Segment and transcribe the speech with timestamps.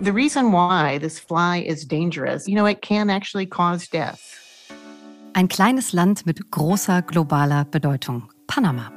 [0.00, 4.20] The reason why this fly is dangerous, you know, it can actually cause death.
[5.32, 8.30] Ein kleines Land mit großer globaler Bedeutung.
[8.46, 8.92] Panama.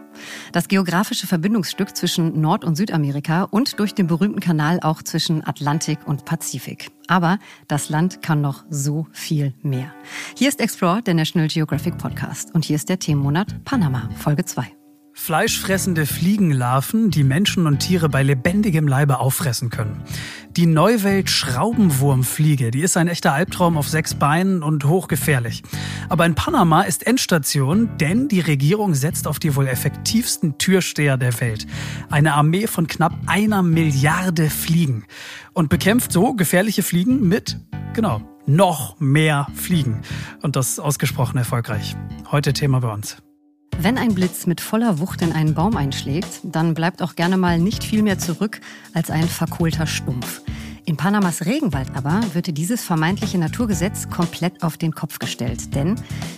[0.52, 6.00] Das geografische Verbindungsstück zwischen Nord- und Südamerika und durch den berühmten Kanal auch zwischen Atlantik
[6.06, 6.92] und Pazifik.
[7.08, 9.92] Aber das Land kann noch so viel mehr.
[10.38, 12.54] Hier ist Explore, der National Geographic Podcast.
[12.54, 14.81] Und hier ist der Themenmonat Panama, Folge 2.
[15.14, 20.04] Fleischfressende Fliegenlarven, die Menschen und Tiere bei lebendigem Leibe auffressen können.
[20.56, 25.64] Die Neuwelt Schraubenwurmfliege, die ist ein echter Albtraum auf sechs Beinen und hochgefährlich.
[26.10, 31.40] Aber in Panama ist Endstation, denn die Regierung setzt auf die wohl effektivsten Türsteher der
[31.40, 31.68] Welt.
[32.10, 35.06] Eine Armee von knapp einer Milliarde Fliegen.
[35.54, 37.60] Und bekämpft so gefährliche Fliegen mit,
[37.94, 40.02] genau, noch mehr Fliegen.
[40.42, 41.96] Und das ausgesprochen erfolgreich.
[42.32, 43.18] Heute Thema bei uns.
[43.84, 47.58] Wenn ein Blitz mit voller Wucht in einen Baum einschlägt, dann bleibt auch gerne mal
[47.58, 48.62] nicht viel mehr zurück
[48.94, 50.44] als ein verkohlter Stumpf.
[50.86, 55.74] In Panamas Regenwald aber wird dieses vermeintliche Naturgesetz komplett auf den Kopf gestellt.
[55.74, 55.96] Denn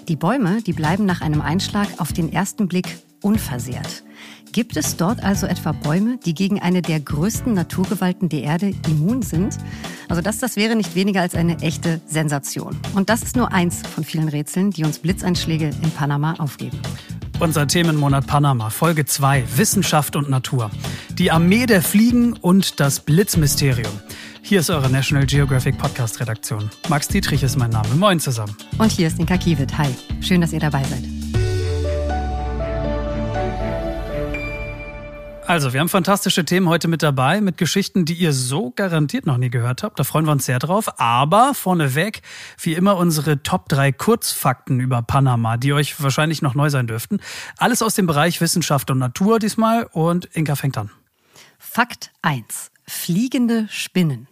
[0.07, 4.05] die Bäume, die bleiben nach einem Einschlag auf den ersten Blick unversehrt.
[4.53, 9.23] Gibt es dort also etwa Bäume, die gegen eine der größten Naturgewalten der Erde immun
[9.23, 9.57] sind?
[10.09, 12.77] Also das, das wäre nicht weniger als eine echte Sensation.
[12.93, 16.79] Und das ist nur eins von vielen Rätseln, die uns Blitzeinschläge in Panama aufgeben.
[17.39, 20.69] Unser Themenmonat Panama, Folge 2, Wissenschaft und Natur.
[21.17, 23.91] Die Armee der Fliegen und das Blitzmysterium.
[24.43, 26.69] Hier ist eure National Geographic Podcast Redaktion.
[26.89, 27.89] Max Dietrich ist mein Name.
[27.95, 28.55] Moin zusammen.
[28.77, 29.75] Und hier ist Inka Kiewit.
[29.79, 29.87] Hi.
[30.21, 31.22] Schön, dass ihr dabei seid.
[35.45, 39.37] Also, wir haben fantastische Themen heute mit dabei, mit Geschichten, die ihr so garantiert noch
[39.37, 39.99] nie gehört habt.
[39.99, 40.99] Da freuen wir uns sehr drauf.
[40.99, 42.21] Aber vorneweg,
[42.61, 47.19] wie immer, unsere Top 3 Kurzfakten über Panama, die euch wahrscheinlich noch neu sein dürften.
[47.57, 49.83] Alles aus dem Bereich Wissenschaft und Natur diesmal.
[49.91, 50.91] Und Inka fängt an.
[51.59, 52.71] Fakt 1.
[52.87, 54.27] Fliegende Spinnen.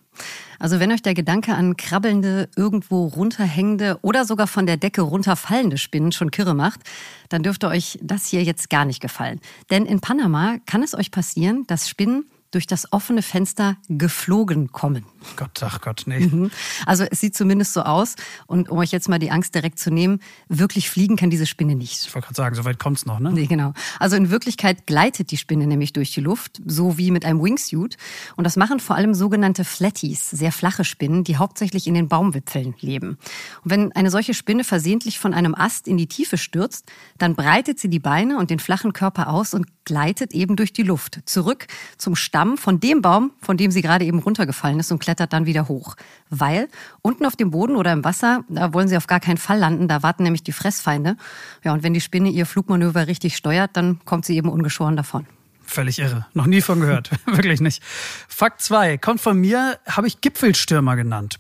[0.61, 5.79] Also wenn euch der Gedanke an krabbelnde, irgendwo runterhängende oder sogar von der Decke runterfallende
[5.79, 6.81] Spinnen schon kirre macht,
[7.29, 9.39] dann dürfte euch das hier jetzt gar nicht gefallen.
[9.71, 15.05] Denn in Panama kann es euch passieren, dass Spinnen durch das offene Fenster geflogen kommen.
[15.35, 16.19] Gott, ach Gott, nee.
[16.19, 16.51] Mhm.
[16.85, 18.15] Also es sieht zumindest so aus.
[18.47, 20.19] Und um euch jetzt mal die Angst direkt zu nehmen,
[20.49, 22.05] wirklich fliegen kann diese Spinne nicht.
[22.05, 23.31] Ich wollte gerade sagen, so weit kommt es noch, ne?
[23.31, 23.73] Nee, genau.
[23.99, 27.97] Also in Wirklichkeit gleitet die Spinne nämlich durch die Luft, so wie mit einem Wingsuit.
[28.35, 32.75] Und das machen vor allem sogenannte Flatties, sehr flache Spinnen, die hauptsächlich in den Baumwipfeln
[32.79, 33.17] leben.
[33.63, 37.79] Und wenn eine solche Spinne versehentlich von einem Ast in die Tiefe stürzt, dann breitet
[37.79, 41.67] sie die Beine und den flachen Körper aus und gleitet eben durch die Luft zurück
[41.97, 45.45] zum Stamm von dem Baum, von dem sie gerade eben runtergefallen ist und klettert dann
[45.45, 45.95] wieder hoch.
[46.31, 46.69] Weil
[47.03, 49.87] unten auf dem Boden oder im Wasser, da wollen sie auf gar keinen Fall landen,
[49.87, 51.17] da warten nämlich die Fressfeinde.
[51.63, 55.27] Ja, und wenn die Spinne ihr Flugmanöver richtig steuert, dann kommt sie eben ungeschoren davon.
[55.71, 56.25] Völlig irre.
[56.33, 57.11] Noch nie von gehört.
[57.25, 57.81] Wirklich nicht.
[58.27, 58.97] Fakt 2.
[58.97, 61.39] Kommt von mir, habe ich Gipfelstürmer genannt.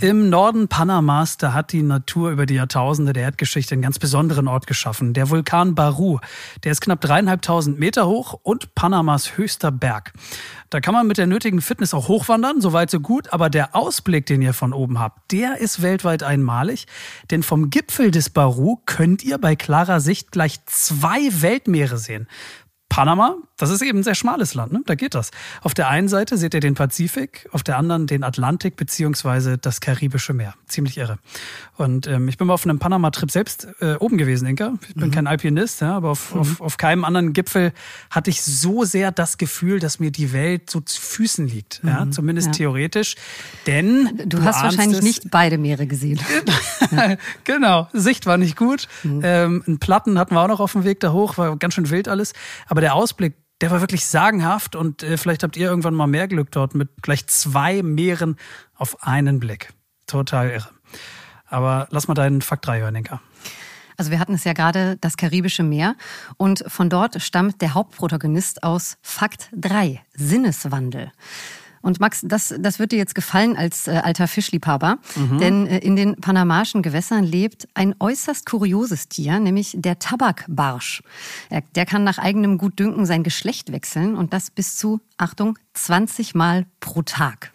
[0.00, 4.48] Im Norden Panamas, da hat die Natur über die Jahrtausende der Erdgeschichte einen ganz besonderen
[4.48, 5.14] Ort geschaffen.
[5.14, 6.18] Der Vulkan Baru.
[6.64, 10.12] Der ist knapp dreieinhalbtausend Meter hoch und Panamas höchster Berg.
[10.70, 13.32] Da kann man mit der nötigen Fitness auch hochwandern, soweit so gut.
[13.32, 16.88] Aber der Ausblick, den ihr von oben habt, der ist weltweit einmalig.
[17.30, 22.26] Denn vom Gipfel des Baru könnt ihr bei klarer Sicht gleich zwei Weltmeere sehen.
[22.88, 24.82] Panama, das ist eben ein sehr schmales Land, ne?
[24.86, 25.30] da geht das.
[25.62, 29.80] Auf der einen Seite seht ihr den Pazifik, auf der anderen den Atlantik beziehungsweise das
[29.80, 30.54] Karibische Meer.
[30.66, 31.18] Ziemlich irre.
[31.76, 34.74] Und ähm, ich bin mal auf einem Panama-Trip selbst äh, oben gewesen, Inka.
[34.88, 35.10] Ich bin mhm.
[35.10, 36.40] kein Alpinist, ja, aber auf, mhm.
[36.40, 37.72] auf, auf keinem anderen Gipfel
[38.10, 41.82] hatte ich so sehr das Gefühl, dass mir die Welt so zu Füßen liegt.
[41.82, 41.88] Mhm.
[41.88, 42.52] Ja, zumindest ja.
[42.52, 43.16] theoretisch.
[43.66, 46.20] Denn du, du hast wahrscheinlich es, nicht beide Meere gesehen.
[47.44, 48.86] genau, Sicht war nicht gut.
[49.02, 49.20] Mhm.
[49.24, 51.90] Ähm, ein Platten hatten wir auch noch auf dem Weg da hoch, war ganz schön
[51.90, 52.34] wild alles.
[52.68, 56.28] Aber der Ausblick, der war wirklich sagenhaft und äh, vielleicht habt ihr irgendwann mal mehr
[56.28, 58.36] Glück dort mit gleich zwei Meeren
[58.76, 59.72] auf einen Blick.
[60.06, 60.70] Total irre.
[61.46, 63.20] Aber lass mal deinen Fakt 3 hören, Inka.
[63.96, 65.96] Also wir hatten es ja gerade das Karibische Meer
[66.36, 71.10] und von dort stammt der Hauptprotagonist aus Fakt 3, Sinneswandel.
[71.88, 75.38] Und Max, das, das wird dir jetzt gefallen als äh, alter Fischliebhaber, mhm.
[75.38, 81.02] denn äh, in den panamaischen Gewässern lebt ein äußerst kurioses Tier, nämlich der Tabakbarsch.
[81.48, 86.34] Er, der kann nach eigenem Gutdünken sein Geschlecht wechseln und das bis zu, Achtung, 20
[86.34, 87.52] Mal pro Tag.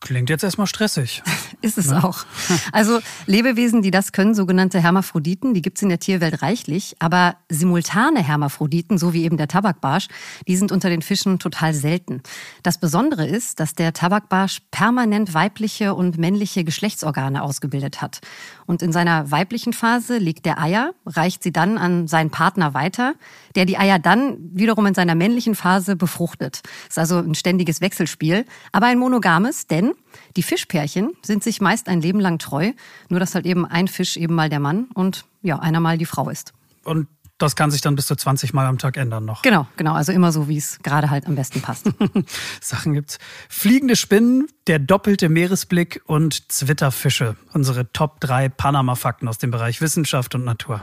[0.00, 1.22] Klingt jetzt erstmal stressig.
[1.66, 2.24] Ist es auch.
[2.70, 6.94] Also Lebewesen, die das können, sogenannte Hermaphroditen, die gibt's in der Tierwelt reichlich.
[7.00, 10.06] Aber simultane Hermaphroditen, so wie eben der Tabakbarsch,
[10.46, 12.22] die sind unter den Fischen total selten.
[12.62, 18.20] Das Besondere ist, dass der Tabakbarsch permanent weibliche und männliche Geschlechtsorgane ausgebildet hat.
[18.66, 23.14] Und in seiner weiblichen Phase legt der Eier, reicht sie dann an seinen Partner weiter,
[23.56, 26.62] der die Eier dann wiederum in seiner männlichen Phase befruchtet.
[26.88, 29.94] Ist also ein ständiges Wechselspiel, aber ein monogames, denn
[30.36, 32.72] die Fischpärchen sind sich meist ein Leben lang treu,
[33.08, 36.06] nur dass halt eben ein Fisch eben mal der Mann und ja, einer mal die
[36.06, 36.52] Frau ist.
[36.84, 37.08] Und
[37.38, 39.42] das kann sich dann bis zu 20 Mal am Tag ändern noch.
[39.42, 39.92] Genau, genau.
[39.92, 41.90] Also immer so, wie es gerade halt am besten passt.
[42.60, 43.18] Sachen gibt's.
[43.48, 47.36] Fliegende Spinnen, der doppelte Meeresblick und Zwitterfische.
[47.52, 50.80] Unsere Top 3 Panama-Fakten aus dem Bereich Wissenschaft und Natur.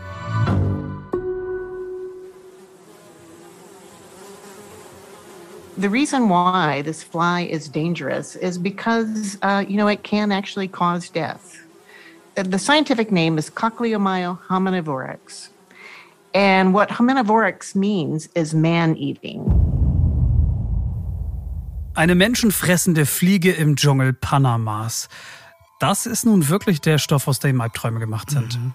[5.78, 10.68] The reason why this fly is dangerous is because, uh, you know, it can actually
[10.68, 11.66] cause death.
[12.36, 15.50] The scientific name is Cochleomyia hominivorax.
[16.34, 19.46] And what hominivorax means is man eating.
[21.96, 25.10] Eine menschenfressende Fliege im Dschungel Panamas.
[25.80, 28.60] Das ist nun wirklich der Stoff, aus dem Albträume gemacht sind.
[28.60, 28.74] Mhm.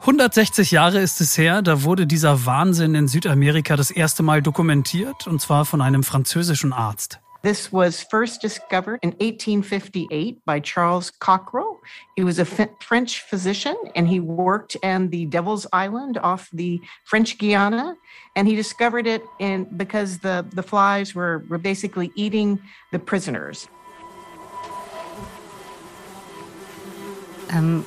[0.00, 5.26] 160 Jahre ist es her, da wurde dieser Wahnsinn in Südamerika das erste Mal dokumentiert,
[5.26, 7.18] und zwar von einem französischen Arzt.
[7.42, 11.80] This was first discovered in 1858 by Charles Cockrell.
[12.16, 17.38] He was a French physician and he worked in the Devil's Island off the French
[17.38, 17.96] Guiana.
[18.34, 22.58] And he discovered it in, because the, the flies were, were basically eating
[22.90, 23.68] the prisoners.
[27.52, 27.86] Um,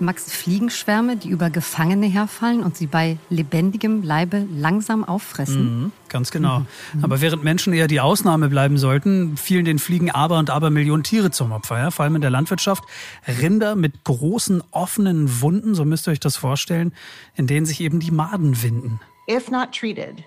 [0.00, 5.82] Max Fliegenschwärme, die über Gefangene herfallen und sie bei lebendigem Leibe langsam auffressen.
[5.82, 6.60] Mhm, ganz genau.
[6.92, 7.04] Mhm.
[7.04, 11.02] Aber während Menschen eher die Ausnahme bleiben sollten, fielen den Fliegen aber und aber Millionen
[11.02, 11.78] Tiere zum Opfer.
[11.78, 11.90] Ja?
[11.90, 12.84] Vor allem in der Landwirtschaft.
[13.26, 16.92] Rinder mit großen offenen Wunden, so müsst ihr euch das vorstellen,
[17.34, 19.00] in denen sich eben die Maden winden.
[19.28, 20.22] If not treated,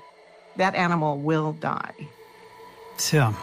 [0.58, 2.08] that animal will die.
[2.98, 3.34] Tja.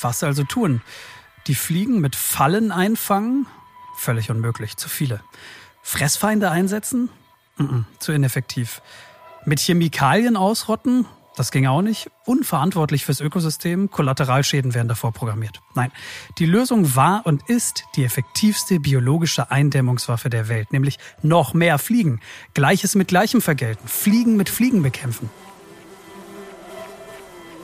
[0.00, 0.82] Was also tun?
[1.46, 3.46] Die Fliegen mit Fallen einfangen
[3.98, 5.20] Völlig unmöglich, zu viele.
[5.82, 7.08] Fressfeinde einsetzen?
[7.56, 8.80] Mm -mm, zu ineffektiv.
[9.44, 11.04] Mit Chemikalien ausrotten?
[11.34, 12.08] Das ging auch nicht.
[12.24, 13.90] Unverantwortlich fürs Ökosystem.
[13.90, 15.60] Kollateralschäden werden davor programmiert.
[15.74, 15.90] Nein,
[16.38, 22.20] die Lösung war und ist die effektivste biologische Eindämmungswaffe der Welt, nämlich noch mehr Fliegen.
[22.54, 23.88] Gleiches mit Gleichem vergelten.
[23.88, 25.28] Fliegen mit Fliegen bekämpfen.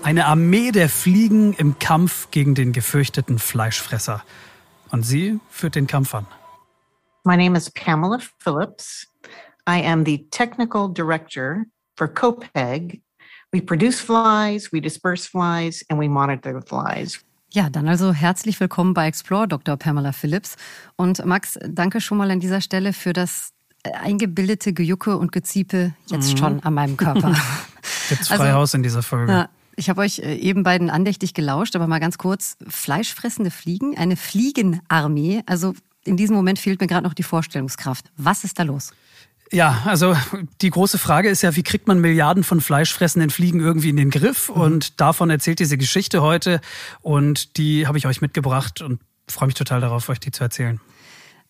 [0.02, 4.25] Eine Armee der Fliegen im Kampf gegen den gefürchteten Fleischfresser.
[4.90, 6.26] Und sie führt den Kampf an.
[7.25, 9.06] My name is Pamela Phillips.
[9.66, 11.64] I am the technical director
[11.96, 13.00] for COPEG.
[13.52, 17.25] We produce flies, we disperse flies, and we monitor the flies.
[17.50, 19.76] Ja, dann also herzlich willkommen bei Explore, Dr.
[19.76, 20.56] Pamela Phillips.
[20.96, 23.52] Und Max, danke schon mal an dieser Stelle für das
[23.84, 26.36] eingebildete Gejucke und Geziepe jetzt mhm.
[26.36, 27.36] schon an meinem Körper.
[28.08, 29.32] Gibt's frei also, Haus in dieser Folge.
[29.32, 32.56] Ja, ich habe euch äh, eben beiden andächtig gelauscht, aber mal ganz kurz.
[32.69, 35.43] Fleischfressende Fliegen, eine Fliegenarmee.
[35.47, 35.75] Also
[36.05, 38.11] in diesem Moment fehlt mir gerade noch die Vorstellungskraft.
[38.17, 38.93] Was ist da los?
[39.53, 40.17] Ja, also
[40.61, 44.11] die große Frage ist ja, wie kriegt man Milliarden von fleischfressenden Fliegen irgendwie in den
[44.11, 44.49] Griff?
[44.49, 44.61] Mhm.
[44.61, 46.61] Und davon erzählt diese Geschichte heute.
[47.03, 50.81] Und die habe ich euch mitgebracht und freue mich total darauf, euch die zu erzählen.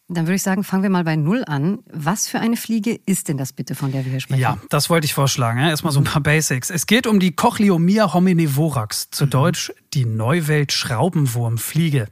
[0.09, 1.79] Dann würde ich sagen, fangen wir mal bei Null an.
[1.91, 4.39] Was für eine Fliege ist denn das bitte, von der wir hier sprechen?
[4.39, 5.61] Ja, das wollte ich vorschlagen.
[5.61, 6.69] Erstmal so ein paar Basics.
[6.69, 9.31] Es geht um die Cochleomia hominivorax, zu mhm.
[9.31, 12.09] Deutsch die Neuwelt-Schraubenwurmfliege.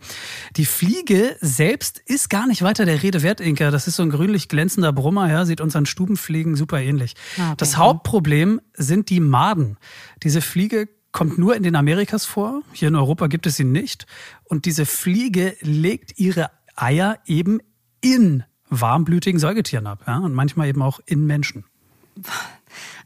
[0.56, 3.70] Die Fliege selbst ist gar nicht weiter der Rede wert, Inka.
[3.70, 7.14] Das ist so ein grünlich glänzender Brummer, ja, sieht unseren Stubenfliegen super ähnlich.
[7.36, 7.56] Ah, okay.
[7.58, 9.76] Das Hauptproblem sind die Maden.
[10.22, 12.62] Diese Fliege kommt nur in den Amerikas vor.
[12.72, 14.06] Hier in Europa gibt es sie nicht.
[14.44, 17.60] Und diese Fliege legt ihre Eier eben
[18.02, 20.18] in warmblütigen Säugetieren ab ja?
[20.18, 21.64] und manchmal eben auch in Menschen.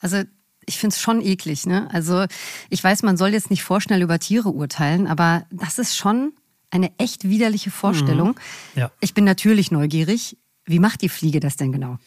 [0.00, 0.23] Also
[0.67, 1.67] ich finde es schon eklig.
[1.67, 1.88] Ne?
[1.93, 2.26] Also
[2.69, 6.33] ich weiß, man soll jetzt nicht vorschnell über Tiere urteilen, aber das ist schon
[6.71, 8.31] eine echt widerliche Vorstellung.
[8.75, 8.81] Mhm.
[8.81, 8.91] Ja.
[9.00, 10.37] Ich bin natürlich neugierig.
[10.65, 11.99] Wie macht die Fliege das denn genau?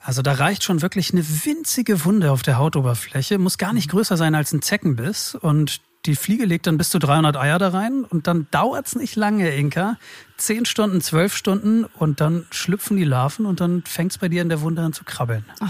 [0.00, 4.16] Also da reicht schon wirklich eine winzige Wunde auf der Hautoberfläche, muss gar nicht größer
[4.16, 8.04] sein als ein Zeckenbiss und die Fliege legt dann bis zu 300 Eier da rein
[8.04, 9.98] und dann dauert's nicht lange, Inka.
[10.38, 14.48] Zehn Stunden, zwölf Stunden und dann schlüpfen die Larven und dann fängt's bei dir in
[14.48, 15.44] der Wunde an zu krabbeln.
[15.60, 15.66] Oh.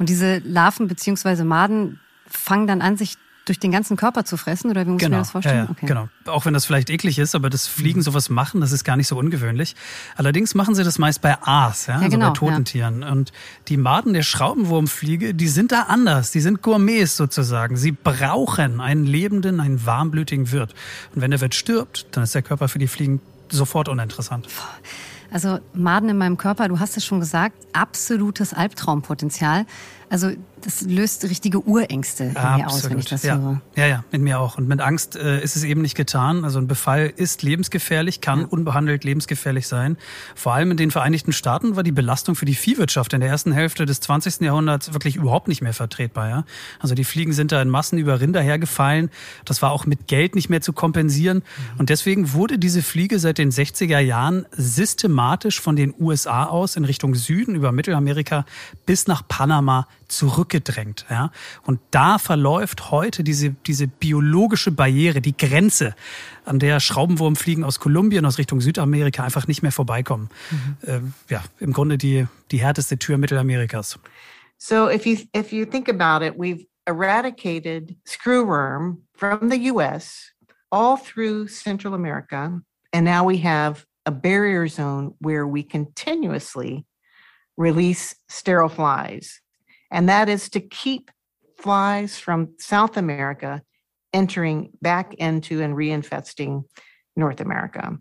[0.00, 1.44] Und diese Larven bzw.
[1.44, 5.16] Maden fangen dann an, sich durch den ganzen Körper zu fressen oder wie muss genau.
[5.16, 5.56] man das vorstellen?
[5.56, 5.86] Ja, ja, okay.
[5.86, 6.08] Genau.
[6.26, 8.04] Auch wenn das vielleicht eklig ist, aber das Fliegen mhm.
[8.04, 9.74] sowas machen, das ist gar nicht so ungewöhnlich.
[10.16, 13.02] Allerdings machen sie das meist bei Aas, ja, ja also genau, bei toten Tieren.
[13.02, 13.32] Und
[13.68, 16.30] die Maden der Schraubenwurmfliege, die sind da anders.
[16.30, 17.76] Die sind Gourmets sozusagen.
[17.76, 20.74] Sie brauchen einen lebenden, einen warmblütigen Wirt.
[21.14, 24.48] Und wenn der Wirt stirbt, dann ist der Körper für die Fliegen sofort uninteressant.
[25.32, 29.64] Also Maden in meinem Körper, du hast es schon gesagt, absolutes Albtraumpotenzial.
[30.10, 33.38] Also das löst richtige Urängste in mir aus, wenn ich das ja.
[33.38, 33.60] höre.
[33.76, 34.58] Ja, ja, in mir auch.
[34.58, 36.44] Und mit Angst äh, ist es eben nicht getan.
[36.44, 38.46] Also ein Befall ist lebensgefährlich, kann ja.
[38.46, 39.96] unbehandelt lebensgefährlich sein.
[40.34, 43.52] Vor allem in den Vereinigten Staaten war die Belastung für die Viehwirtschaft in der ersten
[43.52, 44.40] Hälfte des 20.
[44.40, 46.28] Jahrhunderts wirklich überhaupt nicht mehr vertretbar.
[46.28, 46.44] Ja?
[46.78, 49.10] Also die Fliegen sind da in Massen über Rinder hergefallen.
[49.44, 51.38] Das war auch mit Geld nicht mehr zu kompensieren.
[51.38, 51.80] Mhm.
[51.80, 56.84] Und deswegen wurde diese Fliege seit den 60er Jahren systematisch von den USA aus in
[56.84, 58.46] Richtung Süden über Mittelamerika
[58.86, 59.86] bis nach Panama
[60.52, 61.06] zurückgedrängt.
[61.10, 61.30] Ja?
[61.62, 65.94] Und da verläuft heute diese, diese biologische Barriere, die Grenze,
[66.44, 70.28] an der Schraubenwurmfliegen aus Kolumbien, aus Richtung Südamerika einfach nicht mehr vorbeikommen.
[70.50, 70.76] Mhm.
[70.86, 73.98] Ähm, ja, im Grunde die, die härteste Tür Mittelamerikas.
[74.58, 80.32] So if you, if you think about it, we've eradicated screwworm from the US
[80.70, 82.60] all through Central America.
[82.92, 86.84] And now we have a barrier zone where we continuously
[87.56, 89.41] release sterile flies
[89.92, 91.10] and that is to keep
[91.56, 93.62] flies from South America
[94.12, 96.64] entering back into and reinfesting
[97.14, 97.98] North America.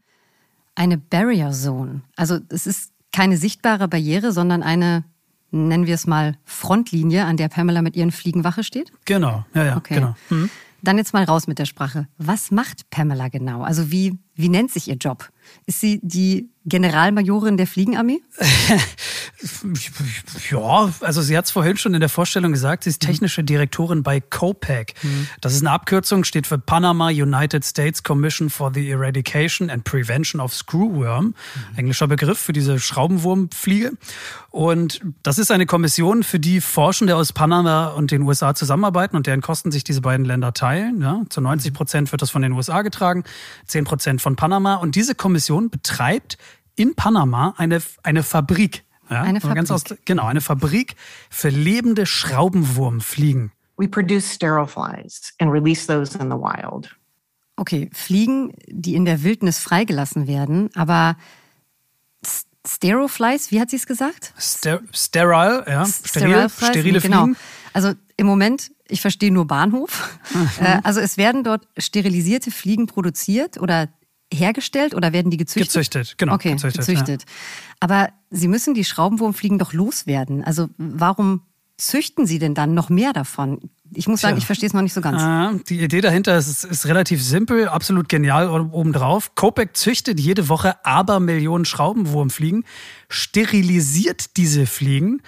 [0.76, 2.02] Eine Barrier Zone.
[2.16, 5.04] Also es ist keine sichtbare Barriere, sondern eine,
[5.52, 8.92] nennen wir es mal, Frontlinie, an der Pamela mit ihren Fliegenwache steht?
[9.06, 9.96] Genau, ja, ja, okay.
[9.96, 10.16] genau.
[10.30, 10.50] Mhm.
[10.84, 12.08] Dann jetzt mal raus mit der Sprache.
[12.18, 13.62] Was macht Pamela genau?
[13.62, 15.30] Also wie, wie nennt sich ihr Job?
[15.68, 18.22] Ist sie die Generalmajorin der Fliegenarmee?
[20.50, 24.04] ja, also sie hat es vorhin schon in der Vorstellung gesagt, sie ist technische Direktorin
[24.04, 24.94] bei COPEC.
[25.02, 25.28] Mhm.
[25.42, 30.42] Das ist eine Abkürzung, steht für Panama United States Commission for the Eradication and Prevention
[30.42, 31.26] of Screwworm.
[31.26, 31.34] Mhm.
[31.78, 33.94] Englischer Begriff für diese Schraubenwurmfliege.
[34.50, 39.28] Und das ist eine Kommission, für die Forschende aus Panama und den USA zusammenarbeiten und
[39.28, 41.02] deren Kosten sich diese beiden Länder teilen.
[41.02, 43.24] Ja, zu 90 Prozent wird das von den USA getragen,
[43.68, 44.76] 10 Prozent von Panama.
[44.76, 46.38] Und diese Kommission betreibt
[46.76, 48.84] in Panama eine, eine Fabrik.
[49.12, 49.70] Ja, eine Fabrik.
[49.70, 50.96] Aus, genau, eine Fabrik
[51.30, 53.51] für lebende Schraubenwurmfliegen.
[53.77, 56.96] We produce sterile flies and release those in the wild.
[57.58, 61.18] Okay, Fliegen, die in der Wildnis freigelassen werden, aber
[62.65, 64.34] Steroflies, wie hat sie es gesagt?
[64.39, 67.24] Ster sterile, ja, steril, sterile genau.
[67.24, 67.38] Fliegen.
[67.74, 70.20] Also im Moment, ich verstehe nur Bahnhof.
[70.34, 70.50] Mhm.
[70.62, 73.89] Äh, also es werden dort sterilisierte Fliegen produziert oder
[74.34, 75.74] hergestellt oder werden die gezüchtet?
[75.74, 76.34] Gezüchtet, genau.
[76.34, 76.86] Okay, gezüchtet.
[76.86, 77.22] gezüchtet.
[77.22, 77.28] Ja.
[77.80, 80.44] Aber Sie müssen die Schraubenwurmfliegen doch loswerden.
[80.44, 81.42] Also warum
[81.78, 83.60] züchten Sie denn dann noch mehr davon?
[83.94, 84.40] Ich muss sagen, Tja.
[84.40, 85.22] ich verstehe es noch nicht so ganz.
[85.22, 89.36] Äh, die Idee dahinter ist, ist relativ simpel, absolut genial obendrauf.
[89.36, 92.64] Kopek züchtet jede Woche Abermillionen Schraubenwurmfliegen,
[93.10, 95.22] sterilisiert diese Fliegen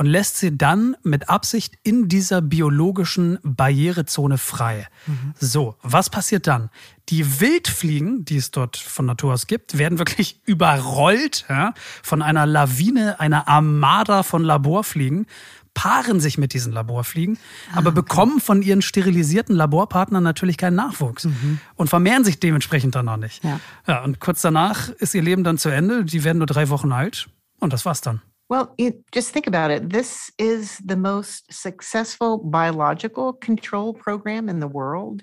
[0.00, 4.86] und lässt sie dann mit Absicht in dieser biologischen Barrierezone frei.
[5.06, 5.34] Mhm.
[5.38, 6.70] So, was passiert dann?
[7.10, 12.46] Die Wildfliegen, die es dort von Natur aus gibt, werden wirklich überrollt ja, von einer
[12.46, 15.26] Lawine, einer Armada von Laborfliegen
[15.74, 17.38] paaren sich mit diesen Laborfliegen,
[17.70, 21.60] ah, aber bekommen von ihren sterilisierten Laborpartnern natürlich keinen Nachwuchs mhm.
[21.76, 23.44] und vermehren sich dementsprechend dann auch nicht.
[23.44, 23.60] Ja.
[23.86, 26.06] ja, und kurz danach ist ihr Leben dann zu Ende.
[26.06, 27.28] Die werden nur drei Wochen alt
[27.58, 28.22] und das war's dann.
[28.50, 29.90] Well, you just think about it.
[29.90, 35.22] This is the most successful biological control program in the world.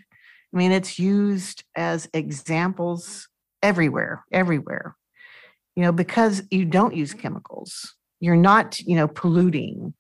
[0.54, 3.28] I mean, it's used as examples
[3.62, 4.96] everywhere, everywhere.
[5.76, 7.96] You know, because you don't use chemicals.
[8.22, 9.94] You're not, you know, polluting.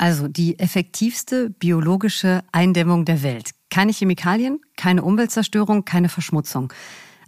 [0.00, 3.50] Also die effektivste biologische Eindämmung der Welt.
[3.68, 6.72] Keine Chemikalien, keine Umweltzerstörung, keine Verschmutzung.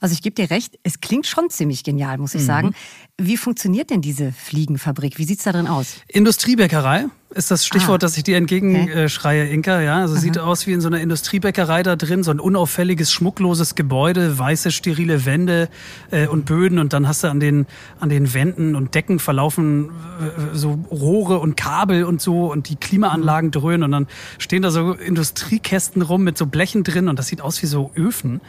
[0.00, 2.46] Also ich gebe dir recht, es klingt schon ziemlich genial, muss ich mhm.
[2.46, 2.74] sagen.
[3.18, 5.18] Wie funktioniert denn diese Fliegenfabrik?
[5.18, 5.96] Wie sieht's da drin aus?
[6.08, 8.06] Industriebäckerei ist das Stichwort, ah.
[8.06, 9.54] das ich dir entgegenschreie, okay.
[9.54, 9.80] Inka.
[9.80, 10.20] Ja, also Aha.
[10.20, 14.72] sieht aus wie in so einer Industriebäckerei da drin, so ein unauffälliges, schmuckloses Gebäude, weiße,
[14.72, 15.68] sterile Wände
[16.10, 17.66] äh, und Böden und dann hast du an den
[18.00, 19.90] an den Wänden und Decken verlaufen
[20.20, 23.52] äh, so Rohre und Kabel und so und die Klimaanlagen mhm.
[23.52, 24.06] dröhnen und dann
[24.38, 27.92] stehen da so Industriekästen rum mit so Blechen drin und das sieht aus wie so
[27.94, 28.40] Öfen.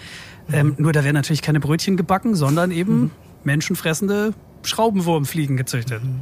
[0.54, 3.12] Ähm, nur da werden natürlich keine Brötchen gebacken, sondern eben mhm.
[3.44, 6.04] menschenfressende Schraubenwurmfliegen gezüchtet.
[6.04, 6.22] Mhm.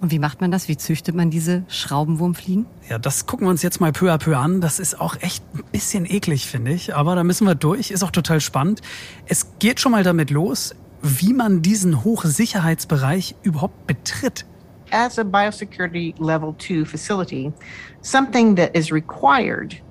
[0.00, 0.68] Und wie macht man das?
[0.68, 2.66] Wie züchtet man diese Schraubenwurmfliegen?
[2.88, 4.60] Ja, das gucken wir uns jetzt mal peu à peu an.
[4.60, 6.94] Das ist auch echt ein bisschen eklig, finde ich.
[6.94, 7.90] Aber da müssen wir durch.
[7.90, 8.82] Ist auch total spannend.
[9.26, 14.46] Es geht schon mal damit los, wie man diesen Hochsicherheitsbereich überhaupt betritt.
[14.90, 17.52] As a biosecurity level 2 facility,
[18.00, 19.82] something that is required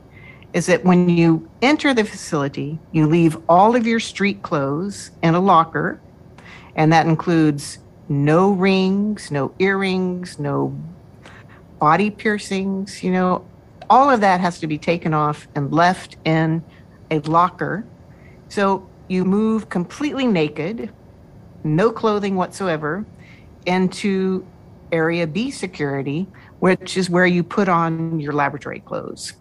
[0.53, 5.35] is that when you enter the facility, you leave all of your street clothes in
[5.35, 5.99] a locker,
[6.75, 10.77] and that includes no rings, no earrings, no
[11.79, 13.45] body piercings, you know,
[13.89, 16.63] all of that has to be taken off and left in
[17.11, 17.85] a locker.
[18.49, 20.91] So you move completely naked
[21.63, 23.05] no clothing whatsoever,
[23.65, 24.45] into
[24.91, 26.27] Area B security,
[26.59, 29.33] which is where you put on your laboratory clothes.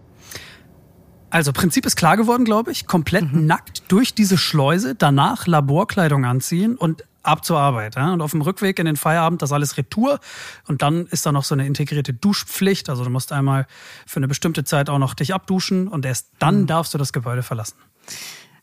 [1.32, 2.86] Also Prinzip ist klar geworden, glaube ich.
[2.86, 3.46] Komplett mhm.
[3.46, 7.96] nackt durch diese Schleuse, danach Laborkleidung anziehen und ab zur Arbeit.
[7.96, 8.12] Ja?
[8.12, 10.20] Und auf dem Rückweg in den Feierabend das alles Retour.
[10.68, 12.90] Und dann ist da noch so eine integrierte Duschpflicht.
[12.90, 13.66] Also du musst einmal
[14.06, 16.66] für eine bestimmte Zeit auch noch dich abduschen und erst dann mhm.
[16.66, 17.78] darfst du das Gebäude verlassen.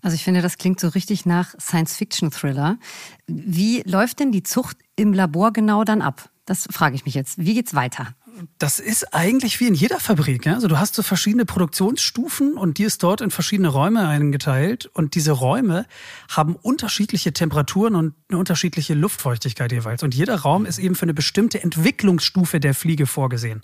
[0.03, 2.77] Also ich finde, das klingt so richtig nach Science-Fiction-Thriller.
[3.25, 6.29] Wie läuft denn die Zucht im Labor genau dann ab?
[6.45, 7.39] Das frage ich mich jetzt.
[7.39, 8.13] Wie geht's weiter?
[8.57, 10.45] Das ist eigentlich wie in jeder Fabrik.
[10.45, 10.55] Ja?
[10.55, 14.85] Also du hast so verschiedene Produktionsstufen und die ist dort in verschiedene Räume eingeteilt.
[14.93, 15.85] Und diese Räume
[16.29, 20.03] haben unterschiedliche Temperaturen und eine unterschiedliche Luftfeuchtigkeit jeweils.
[20.03, 23.61] Und jeder Raum ist eben für eine bestimmte Entwicklungsstufe der Fliege vorgesehen.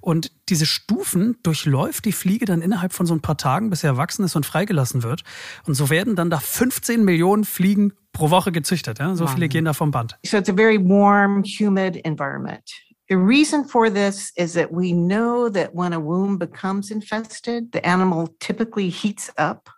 [0.00, 3.86] Und diese Stufen durchläuft die Fliege dann innerhalb von so ein paar Tagen, bis sie
[3.86, 5.22] erwachsen ist und freigelassen wird.
[5.66, 8.98] Und so werden dann da 15 Millionen Fliegen pro Woche gezüchtet.
[8.98, 9.14] Ja?
[9.14, 10.18] So viele gehen da vom Band.
[10.24, 12.87] So it's a very warm, humid environment.
[13.08, 17.84] The reason for this is that we know that when a womb becomes infested, the
[17.86, 19.70] animal typically heats up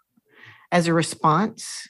[0.73, 1.89] as a response.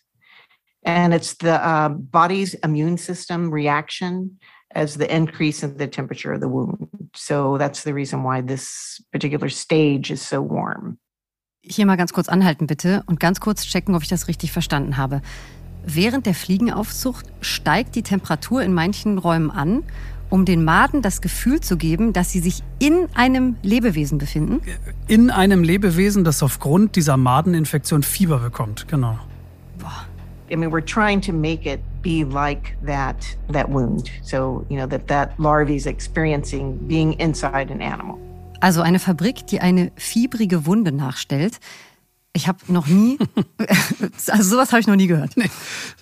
[0.85, 4.39] And it's the uh, body's immune system reaction
[4.75, 6.89] as the increase in the temperature of the wound.
[7.15, 10.99] So that's the reason why this particular stage is so warm.
[11.63, 14.97] Hier mal ganz kurz anhalten bitte und ganz kurz checken, ob ich das richtig verstanden
[14.97, 15.21] habe.
[15.85, 19.85] Während der Fliegenaufzucht steigt die Temperatur in manchen Räumen an,
[20.31, 24.61] um den Maden das Gefühl zu geben, dass sie sich in einem Lebewesen befinden?
[25.09, 29.19] In einem Lebewesen, das aufgrund dieser Madeninfektion Fieber bekommt, genau.
[29.79, 30.07] Boah.
[30.51, 33.17] I mean, we're trying to make it be like that
[33.53, 34.11] that wound.
[34.23, 38.19] So, you know, that that larvae is experiencing being inside an animal.
[38.61, 41.61] Also eine Fabrik, die eine fiebrige Wunde nachstellt.
[42.33, 43.19] Ich habe noch nie,
[44.29, 45.37] also sowas habe ich noch nie gehört.
[45.37, 45.51] Nee,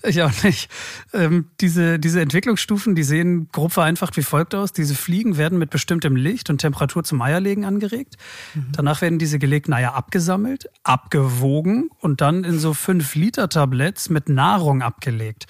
[0.03, 0.71] ich auch nicht.
[1.15, 4.75] Ähm, diese, diese Entwicklungsstufen, die sehen grob vereinfacht wie folgt aus.
[4.75, 8.19] Diese Fliegen werden mit bestimmtem Licht und Temperatur zum Eierlegen angeregt.
[8.55, 8.67] Mhm.
[8.73, 15.47] Danach werden diese gelegten Eier abgesammelt, abgewogen und dann in so 5-Liter-Tabletts mit Nahrung abgelegt.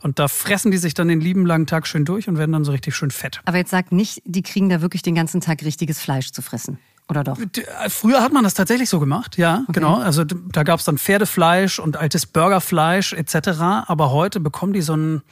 [0.00, 2.64] Und da fressen die sich dann den lieben langen Tag schön durch und werden dann
[2.64, 3.40] so richtig schön fett.
[3.46, 6.78] Aber jetzt sag nicht, die kriegen da wirklich den ganzen Tag richtiges Fleisch zu fressen.
[7.10, 7.38] Oder doch?
[7.38, 9.72] Äh, früher hat man das tatsächlich so gemacht, ja, okay.
[9.72, 9.96] genau.
[9.96, 13.60] Also da gab es dann Pferdefleisch und altes Burgerfleisch etc.
[13.86, 15.22] Aber heute bekommen die so ein,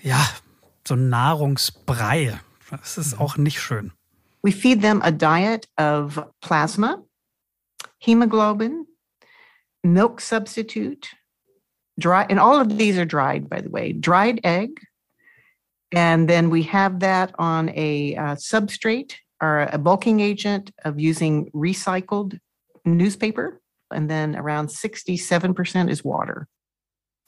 [0.00, 0.24] ja,
[0.86, 2.38] so ein Nahrungsbrei.
[2.70, 3.20] Das ist mhm.
[3.20, 3.92] auch nicht schön.
[4.42, 7.02] We feed them a diet of plasma,
[7.98, 8.86] hemoglobin,
[9.82, 11.08] milk substitute,
[11.98, 14.70] dry, and all of these are dried, by the way, dried egg.
[15.92, 21.50] And then we have that on a uh, substrate are a bulking agent of using
[21.52, 22.38] recycled
[22.84, 23.60] newspaper.
[23.90, 26.48] And then around 67% is water.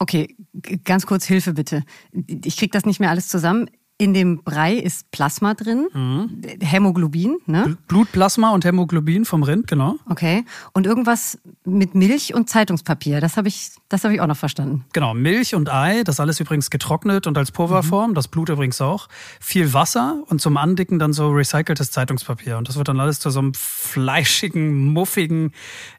[0.01, 0.35] Okay,
[0.83, 1.83] ganz kurz Hilfe bitte.
[2.11, 3.69] Ich kriege das nicht mehr alles zusammen.
[4.01, 6.41] In dem Brei ist Plasma drin, mhm.
[6.61, 7.77] Hämoglobin, ne?
[7.89, 9.97] Blutplasma und Hämoglobin vom Rind, genau.
[10.09, 10.45] Okay.
[10.71, 14.85] Und irgendwas mit Milch und Zeitungspapier, das habe ich, das habe ich auch noch verstanden.
[14.93, 18.15] Genau, Milch und Ei, das alles übrigens getrocknet und als Pulverform, mhm.
[18.15, 19.09] das Blut übrigens auch.
[19.41, 22.57] Viel Wasser und zum Andicken dann so recyceltes Zeitungspapier.
[22.57, 25.51] Und das wird dann alles zu so einem fleischigen, muffigen,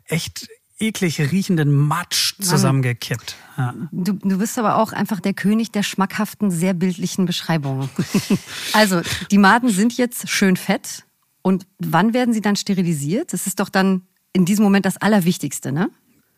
[0.06, 0.48] echt
[0.80, 3.36] eklig riechenden Matsch zusammengekippt.
[3.56, 3.74] Ja.
[3.92, 7.88] Du, du bist aber auch einfach der König der schmackhaften, sehr bildlichen Beschreibungen.
[8.72, 11.04] also, die Maden sind jetzt schön fett.
[11.42, 13.32] Und wann werden sie dann sterilisiert?
[13.32, 15.90] Das ist doch dann in diesem Moment das Allerwichtigste, ne?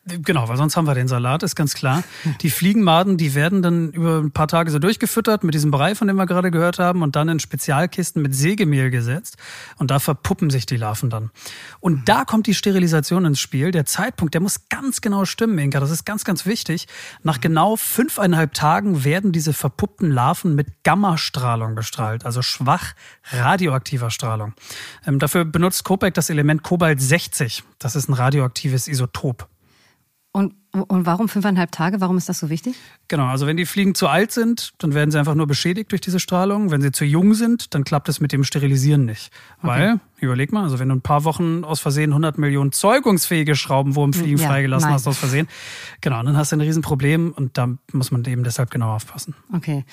[0.05, 2.03] Genau, weil sonst haben wir den Salat, ist ganz klar.
[2.41, 6.09] Die Fliegenmaden, die werden dann über ein paar Tage so durchgefüttert mit diesem Brei, von
[6.09, 9.37] dem wir gerade gehört haben, und dann in Spezialkisten mit Sägemehl gesetzt.
[9.77, 11.31] Und da verpuppen sich die Larven dann.
[11.79, 13.71] Und da kommt die Sterilisation ins Spiel.
[13.71, 15.79] Der Zeitpunkt, der muss ganz genau stimmen, Inka.
[15.79, 16.87] Das ist ganz, ganz wichtig.
[17.21, 22.93] Nach genau fünfeinhalb Tagen werden diese verpuppten Larven mit Gammastrahlung bestrahlt, also schwach
[23.31, 24.53] radioaktiver Strahlung.
[25.07, 27.63] Ähm, dafür benutzt Kopek das Element Kobalt 60.
[27.79, 29.47] Das ist ein radioaktives Isotop.
[30.75, 32.01] Und, warum fünfeinhalb Tage?
[32.01, 32.75] Warum ist das so wichtig?
[33.07, 36.01] Genau, also wenn die Fliegen zu alt sind, dann werden sie einfach nur beschädigt durch
[36.01, 36.71] diese Strahlung.
[36.71, 39.31] Wenn sie zu jung sind, dann klappt es mit dem Sterilisieren nicht.
[39.59, 39.67] Okay.
[39.67, 44.39] Weil, überleg mal, also wenn du ein paar Wochen aus Versehen 100 Millionen zeugungsfähige Schraubenwurmfliegen
[44.39, 44.95] ja, freigelassen nein.
[44.95, 45.47] hast aus Versehen,
[46.01, 49.35] genau, dann hast du ein Riesenproblem und da muss man eben deshalb genau aufpassen.
[49.53, 49.85] Okay.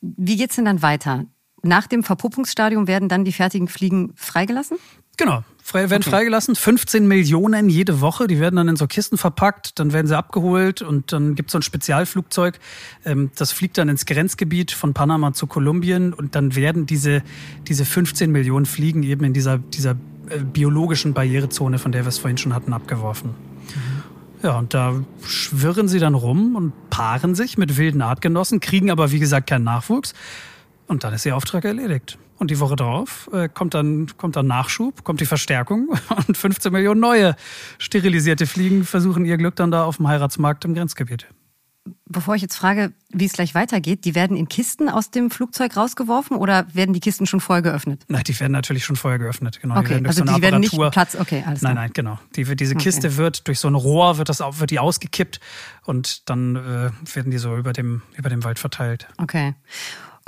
[0.00, 1.26] Wie geht's denn dann weiter?
[1.62, 4.78] Nach dem Verpuppungsstadium werden dann die fertigen Fliegen freigelassen?
[5.20, 6.10] Genau, frei, werden okay.
[6.10, 6.56] freigelassen.
[6.56, 8.26] 15 Millionen jede Woche.
[8.26, 11.52] Die werden dann in so Kisten verpackt, dann werden sie abgeholt und dann gibt es
[11.52, 12.58] so ein Spezialflugzeug.
[13.04, 17.22] Ähm, das fliegt dann ins Grenzgebiet von Panama zu Kolumbien und dann werden diese,
[17.68, 19.90] diese 15 Millionen Fliegen eben in dieser, dieser
[20.30, 23.30] äh, biologischen Barrierezone, von der wir es vorhin schon hatten, abgeworfen.
[23.30, 24.00] Mhm.
[24.42, 29.12] Ja, und da schwirren sie dann rum und paaren sich mit wilden Artgenossen, kriegen aber
[29.12, 30.14] wie gesagt keinen Nachwuchs.
[30.86, 32.18] Und dann ist ihr Auftrag erledigt.
[32.40, 35.88] Und die Woche drauf äh, kommt, dann, kommt dann Nachschub, kommt die Verstärkung
[36.26, 37.36] und 15 Millionen neue
[37.78, 41.26] sterilisierte Fliegen versuchen ihr Glück dann da auf dem Heiratsmarkt im Grenzgebiet.
[42.06, 45.76] Bevor ich jetzt frage, wie es gleich weitergeht, die werden in Kisten aus dem Flugzeug
[45.76, 48.04] rausgeworfen oder werden die Kisten schon vorher geöffnet?
[48.08, 49.60] Nein, die werden natürlich schon vorher geöffnet.
[49.60, 51.16] Genau, okay, die also so die werden nicht Platz.
[51.20, 51.74] Okay, alles klar.
[51.74, 52.18] Nein, nein, genau.
[52.36, 53.16] Die, diese Kiste okay.
[53.18, 55.40] wird durch so ein Rohr wird das wird die ausgekippt
[55.84, 59.06] und dann äh, werden die so über dem über dem Wald verteilt.
[59.18, 59.54] Okay.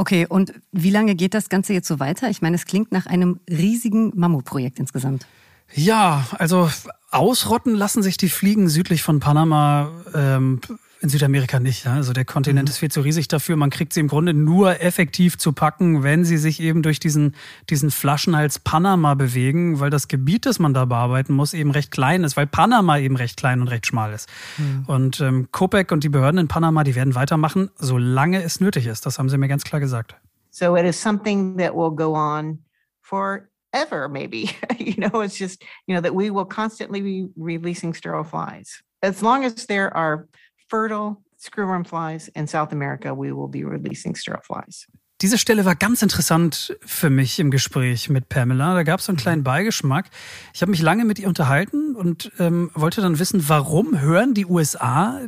[0.02, 2.28] Okay, und wie lange geht das Ganze jetzt so weiter?
[2.28, 5.28] Ich meine, es klingt nach einem riesigen Mammutprojekt insgesamt.
[5.74, 6.68] Ja, also
[7.12, 10.60] ausrotten lassen sich die Fliegen südlich von Panama ähm,
[11.02, 11.84] in Südamerika nicht.
[11.84, 11.94] Ja?
[11.94, 12.70] Also der Kontinent mhm.
[12.70, 13.56] ist viel zu riesig dafür.
[13.56, 17.34] Man kriegt sie im Grunde nur effektiv zu packen, wenn sie sich eben durch diesen,
[17.68, 22.22] diesen Flaschenhals Panama bewegen, weil das Gebiet, das man da bearbeiten muss, eben recht klein
[22.24, 24.28] ist, weil Panama eben recht klein und recht schmal ist.
[24.58, 24.84] Mhm.
[24.86, 29.04] Und ähm, COPEC und die Behörden in Panama, die werden weitermachen, solange es nötig ist.
[29.04, 30.14] Das haben sie mir ganz klar gesagt.
[30.50, 32.58] So it is something that will go on
[33.00, 34.50] forever, maybe.
[34.78, 38.82] you know, it's just, you know, that we will constantly be releasing sterile flies.
[39.02, 40.28] As long as there are
[40.72, 44.86] fertile screwworm flies in South America, we will be releasing sterile flies.
[45.20, 48.74] Diese Stelle war ganz interessant für mich im Gespräch mit Pamela.
[48.74, 49.44] Da gab es so einen kleinen mhm.
[49.44, 50.06] Beigeschmack.
[50.52, 54.46] Ich habe mich lange mit ihr unterhalten und ähm, wollte dann wissen, warum hören die
[54.46, 55.20] USA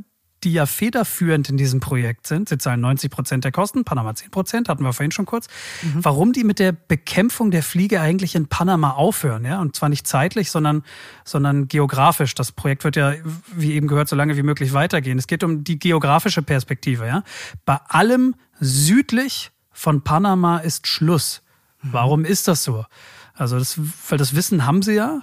[0.45, 2.49] die ja federführend in diesem Projekt sind.
[2.49, 5.49] Sie zahlen 90 Prozent der Kosten, Panama 10 Prozent, hatten wir vorhin schon kurz.
[5.83, 6.05] Mhm.
[6.05, 9.61] Warum die mit der Bekämpfung der Fliege eigentlich in Panama aufhören, ja?
[9.61, 10.85] Und zwar nicht zeitlich, sondern,
[11.25, 12.35] sondern geografisch.
[12.35, 13.15] Das Projekt wird ja,
[13.55, 15.19] wie eben gehört, so lange wie möglich weitergehen.
[15.19, 17.25] Es geht um die geografische Perspektive, ja?
[17.65, 21.43] Bei allem südlich von Panama ist Schluss.
[21.83, 21.89] Mhm.
[21.93, 22.85] Warum ist das so?
[23.35, 23.79] Also das,
[24.09, 25.23] weil das Wissen haben sie ja.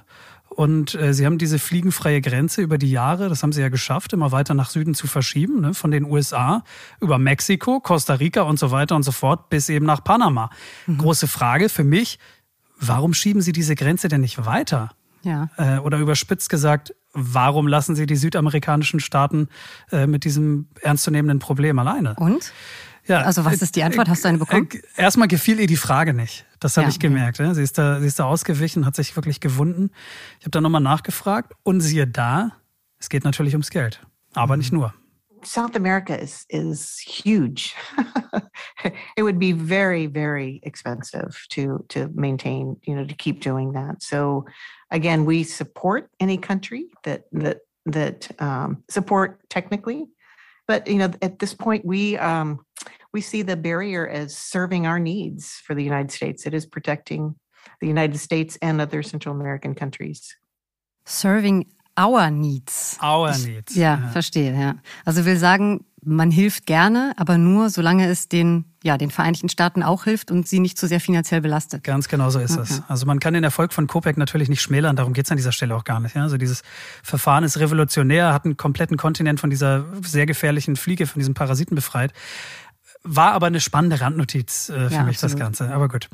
[0.54, 4.12] Und äh, sie haben diese fliegenfreie Grenze über die Jahre, das haben sie ja geschafft,
[4.12, 5.74] immer weiter nach Süden zu verschieben, ne?
[5.74, 6.66] von den USA
[7.00, 10.50] über Mexiko, Costa Rica und so weiter und so fort bis eben nach Panama.
[10.88, 10.98] Mhm.
[10.98, 12.20] Große Frage für mich,
[12.78, 14.92] warum schieben sie diese Grenze denn nicht weiter?
[15.24, 15.50] Ja.
[15.56, 19.48] Äh, oder überspitzt gesagt, warum lassen sie die südamerikanischen Staaten
[19.92, 22.16] äh, mit diesem ernstzunehmenden Problem alleine?
[22.16, 22.52] Und?
[23.08, 24.10] Ja, also was ist die Antwort?
[24.10, 24.68] Hast du eine bekommen?
[24.98, 26.46] Äh, erstmal gefiel ihr die Frage nicht.
[26.62, 27.38] Das habe ja, ich gemerkt.
[27.38, 29.90] Sie, ist da, sie ist da ausgewichen, hat sich wirklich gewunden.
[30.40, 32.52] Ich habe da nochmal nachgefragt und siehe da,
[33.00, 34.00] es geht natürlich ums Geld.
[34.34, 34.60] Aber mhm.
[34.60, 34.94] nicht nur.
[35.44, 37.76] South America is is huge.
[39.18, 44.04] it would be very very expensive to to maintain, you know, to keep doing that.
[44.04, 44.46] So
[44.92, 50.06] again, we support any country that that that um, support technically,
[50.68, 52.60] but you know, at this point, we um,
[53.14, 56.46] we see the barrier as serving our needs for the United States.
[56.46, 57.36] It is protecting
[57.80, 60.36] the United States and other Central American countries.
[61.06, 61.66] Serving
[61.98, 62.98] our needs.
[63.02, 63.76] Our needs.
[63.76, 64.76] Ja, ja, verstehe, ja.
[65.06, 69.84] Also will sagen, man hilft gerne, aber nur solange es den, ja, den Vereinigten Staaten
[69.84, 71.84] auch hilft und sie nicht zu sehr finanziell belastet.
[71.84, 72.82] Ganz genau so ist es.
[72.88, 75.52] Also man kann den Erfolg von COPEC natürlich nicht schmälern, darum geht es an dieser
[75.52, 76.16] Stelle auch gar nicht.
[76.16, 76.24] Ja?
[76.24, 76.64] Also dieses
[77.04, 81.76] Verfahren ist revolutionär, hat einen kompletten Kontinent von dieser sehr gefährlichen Fliege, von diesem Parasiten
[81.76, 82.14] befreit.
[83.04, 85.34] War aber eine spannende Randnotiz äh, für ja, mich, absolut.
[85.34, 85.74] das Ganze.
[85.74, 86.10] Aber gut.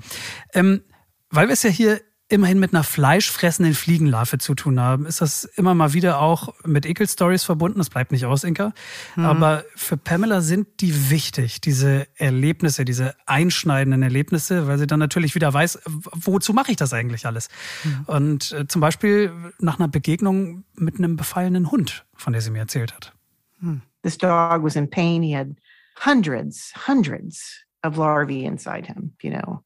[0.54, 0.82] Ähm,
[1.30, 5.46] weil wir es ja hier immerhin mit einer fleischfressenden Fliegenlarve zu tun haben, ist das
[5.46, 7.78] immer mal wieder auch mit Ekel-Stories verbunden.
[7.78, 8.74] Das bleibt nicht aus, Inka.
[9.16, 9.26] Mhm.
[9.26, 15.36] Aber für Pamela sind die wichtig, diese Erlebnisse, diese einschneidenden Erlebnisse, weil sie dann natürlich
[15.36, 17.48] wieder weiß, wozu mache ich das eigentlich alles?
[17.84, 18.04] Mhm.
[18.08, 22.60] Und äh, zum Beispiel nach einer Begegnung mit einem befallenen Hund, von der sie mir
[22.60, 23.14] erzählt hat.
[23.60, 23.84] Mhm.
[24.04, 25.24] This dog was in pain.
[25.24, 25.48] He had
[26.06, 29.64] hundreds, hundreds of larvae inside him, you know.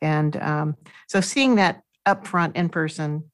[0.00, 0.76] And um,
[1.08, 3.30] so seeing that up front in person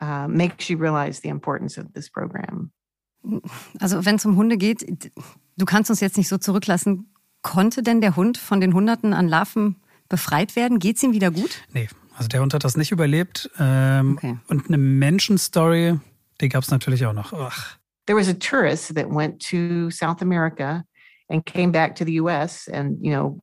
[0.00, 2.72] uh, makes you realize the importance of this program.
[3.80, 4.84] Also wenn es um Hunde geht,
[5.56, 7.12] du kannst uns jetzt nicht so zurücklassen.
[7.42, 9.76] Konnte denn der Hund von den Hunderten an Larven
[10.08, 10.78] befreit werden?
[10.78, 11.62] Geht es ihm wieder gut?
[11.72, 13.50] Nee, also der Hund hat das nicht überlebt.
[13.58, 14.38] Ähm, okay.
[14.48, 15.98] Und eine Menschenstory,
[16.40, 17.32] die gab es natürlich auch noch.
[17.32, 17.76] Ach.
[18.06, 20.84] There was a tourist that went to South America
[21.28, 22.68] and came back to the US.
[22.68, 23.40] And, you know,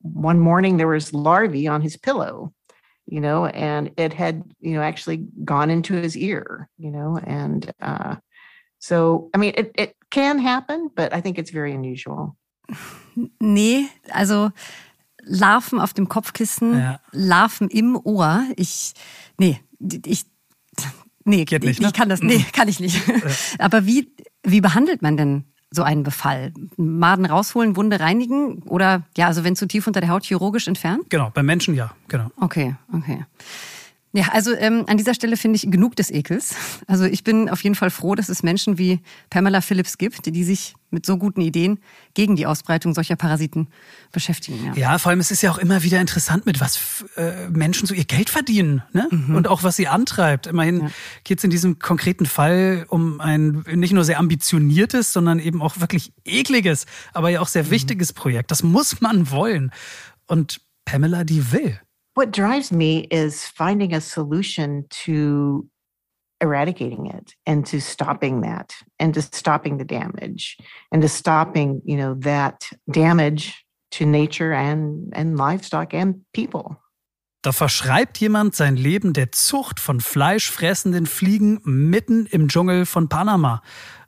[0.00, 2.52] one morning there was larvae on his pillow,
[3.06, 7.72] you know, and it had, you know, actually gone into his ear, you know, and
[7.80, 8.16] uh,
[8.78, 12.36] so, I mean, it, it can happen, but I think it's very unusual.
[13.40, 14.50] Nee, also
[15.22, 17.00] Larven auf dem Kopfkissen, ja.
[17.12, 18.46] Larven im Ohr.
[18.56, 18.92] Ich,
[19.38, 19.60] nee,
[20.04, 20.26] ich,
[21.24, 21.86] nee, Geht nicht, ne?
[21.86, 23.00] ich kann das, nee, kann ich nicht.
[23.58, 24.12] Aber wie,
[24.42, 25.44] wie behandelt man denn
[25.76, 26.52] so einen Befall?
[26.76, 31.02] Maden rausholen, Wunde reinigen oder ja, also wenn zu tief unter der Haut chirurgisch entfernen?
[31.08, 32.30] Genau, beim Menschen ja, genau.
[32.40, 33.24] Okay, okay.
[34.16, 36.54] Ja, also ähm, an dieser Stelle finde ich genug des Ekels.
[36.86, 40.42] Also ich bin auf jeden Fall froh, dass es Menschen wie Pamela Phillips gibt, die
[40.42, 41.80] sich mit so guten Ideen
[42.14, 43.68] gegen die Ausbreitung solcher Parasiten
[44.12, 44.64] beschäftigen.
[44.68, 47.86] Ja, ja vor allem es ist ja auch immer wieder interessant, mit was äh, Menschen
[47.86, 49.06] so ihr Geld verdienen ne?
[49.10, 49.36] Mhm.
[49.36, 50.46] und auch was sie antreibt.
[50.46, 50.90] Immerhin ja.
[51.24, 55.78] geht es in diesem konkreten Fall um ein nicht nur sehr ambitioniertes, sondern eben auch
[55.78, 57.70] wirklich ekliges, aber ja auch sehr mhm.
[57.70, 58.50] wichtiges Projekt.
[58.50, 59.72] Das muss man wollen.
[60.26, 61.78] Und Pamela, die will.
[62.16, 65.68] What drives me is finding a solution to
[66.40, 70.56] eradicating it and to stopping that and to stopping the damage
[70.90, 76.76] and to stopping you know that damage to nature and and livestock and people
[77.42, 83.62] Da verschreibt jemand sein Leben der Zucht von fleischfressenden Fliegen mitten im Dschungel von Panama.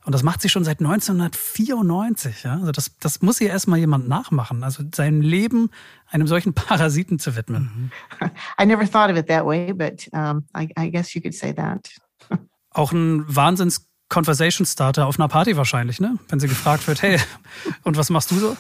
[0.09, 2.45] Und das macht sie schon seit 1994.
[2.45, 2.55] Ja?
[2.55, 4.65] Also das, das muss ihr erstmal jemand nachmachen.
[4.65, 5.69] Also sein Leben
[6.11, 7.93] einem solchen Parasiten zu widmen.
[8.59, 11.53] I never thought of it that way, but um, I, I guess you could say
[11.53, 11.91] that.
[12.71, 16.19] Auch ein Wahnsinns Conversation Starter auf einer Party wahrscheinlich, ne?
[16.31, 17.19] Wenn sie gefragt wird, hey,
[17.83, 18.57] und was machst du so?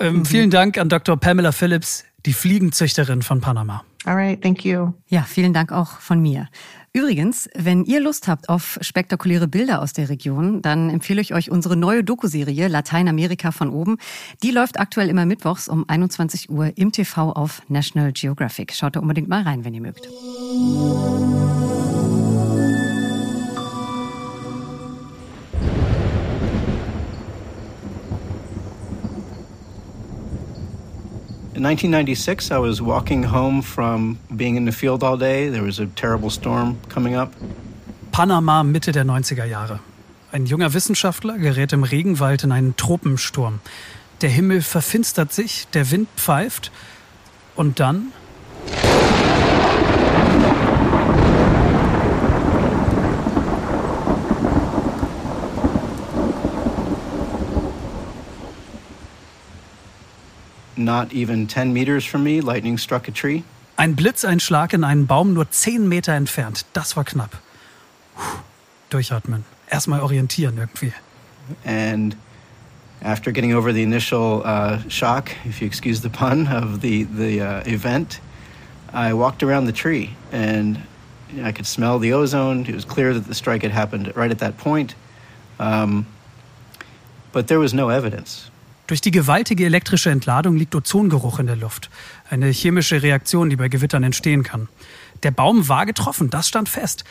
[0.00, 0.24] Ähm, mhm.
[0.26, 1.16] Vielen Dank an Dr.
[1.16, 3.82] Pamela Phillips, die Fliegenzüchterin von Panama.
[4.04, 4.92] All right, thank you.
[5.06, 6.48] Ja, vielen Dank auch von mir.
[6.92, 11.48] Übrigens, wenn ihr Lust habt auf spektakuläre Bilder aus der Region, dann empfehle ich euch
[11.48, 13.96] unsere neue Doku-Serie Lateinamerika von oben.
[14.42, 18.72] Die läuft aktuell immer mittwochs um 21 Uhr im TV auf National Geographic.
[18.74, 20.08] Schaut da unbedingt mal rein, wenn ihr mögt.
[31.60, 35.50] In 1996, I was walking home from being in the field all day.
[35.50, 37.34] There was a terrible storm coming up.
[38.12, 39.78] Panama Mitte der 90er Jahre.
[40.32, 43.60] Ein junger Wissenschaftler gerät im Regenwald in einen Tropensturm.
[44.22, 46.72] Der Himmel verfinstert sich, der Wind pfeift
[47.56, 48.10] und dann
[60.80, 63.44] Not even 10 meters from me, lightning struck a tree.
[63.76, 66.64] Ein Blitzeinschlag in einen Baum nur 10 Meter entfernt.
[66.72, 67.38] Das war knapp.
[68.16, 68.38] Puh,
[68.88, 69.44] durchatmen.
[69.68, 70.92] Erstmal orientieren irgendwie.
[71.64, 72.16] And
[73.02, 77.40] after getting over the initial uh, shock, if you excuse the pun, of the, the
[77.40, 78.20] uh, event,
[78.92, 80.78] I walked around the tree and
[81.42, 82.66] I could smell the ozone.
[82.66, 84.94] It was clear that the strike had happened right at that point.
[85.58, 86.06] Um,
[87.32, 88.50] but there was no evidence.
[88.90, 91.90] Durch die gewaltige elektrische Entladung liegt Ozongeruch in der Luft.
[92.28, 94.66] Eine chemische Reaktion, die bei Gewittern entstehen kann.
[95.22, 97.04] Der Baum war getroffen, das stand fest.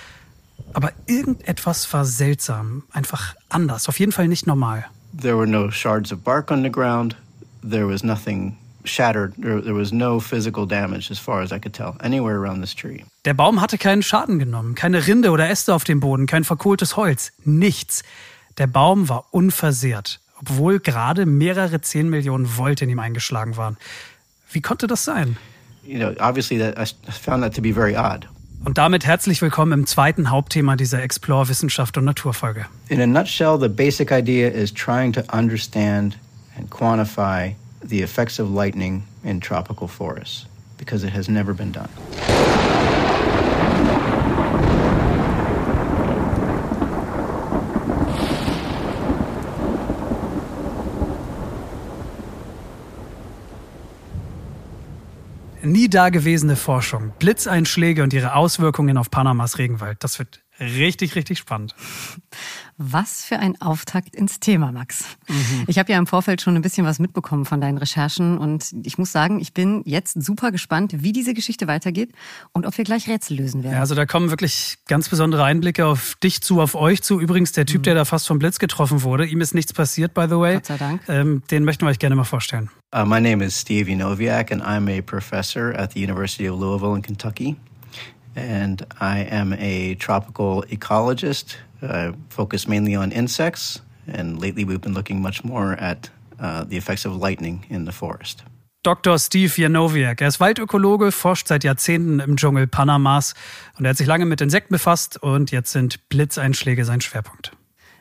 [0.73, 4.87] Aber irgendetwas war seltsam, einfach anders, auf jeden Fall nicht normal.
[5.21, 7.15] There were no shards of bark on the ground.
[7.61, 9.35] There was nothing shattered.
[9.41, 13.05] There was no physical damage as far as I could tell anywhere around this tree.
[13.23, 16.97] Der Baum hatte keinen Schaden genommen, keine Rinde oder Äste auf dem Boden, kein verkohltes
[16.97, 18.03] Holz, nichts.
[18.57, 23.77] Der Baum war unversehrt obwohl gerade mehrere 10 Millionen Volt in ihm eingeschlagen waren.
[24.51, 25.37] Wie konnte das sein?
[25.83, 28.27] You know, obviously that, I found that to be very odd.
[28.65, 32.65] Und damit herzlich willkommen im zweiten Hauptthema dieser Explore Wissenschaft und Naturfolge.
[32.89, 36.17] In a nutshell, the basic idea is trying to understand
[36.57, 40.45] and quantify the effects of lightning in tropical forests
[40.77, 41.89] because it has never been done.
[55.61, 60.03] Nie dagewesene Forschung, Blitzeinschläge und ihre Auswirkungen auf Panamas Regenwald.
[60.03, 61.75] Das wird richtig, richtig spannend.
[62.81, 65.03] Was für ein Auftakt ins Thema, Max.
[65.27, 65.65] Mhm.
[65.67, 68.97] Ich habe ja im Vorfeld schon ein bisschen was mitbekommen von deinen Recherchen und ich
[68.97, 72.13] muss sagen, ich bin jetzt super gespannt, wie diese Geschichte weitergeht
[72.53, 73.73] und ob wir gleich Rätsel lösen werden.
[73.73, 77.19] Ja, also da kommen wirklich ganz besondere Einblicke auf dich zu, auf euch zu.
[77.19, 77.83] Übrigens, der Typ, mhm.
[77.83, 80.53] der da fast vom Blitz getroffen wurde, ihm ist nichts passiert, by the way.
[80.55, 81.01] Gott sei Dank.
[81.09, 82.69] Ähm, den möchten wir euch gerne mal vorstellen.
[82.95, 86.95] Uh, my name is Steve Noviak and I'm a professor at the University of Louisville
[86.95, 87.57] in Kentucky.
[88.35, 94.93] And I am a tropical ecologist uh, focus mainly on insects, and lately we've been
[94.93, 98.43] looking much more at uh, the effects of lightning in the forest.
[98.83, 99.19] Dr.
[99.19, 100.21] Steve Janowiak.
[100.21, 103.33] Er ist Waldökologe, forscht seit Jahrzehnten im Dschungel Panamas
[103.77, 107.51] und er hat sich lange mit Insekten befasst und jetzt sind Blitzeinschläge sein Schwerpunkt.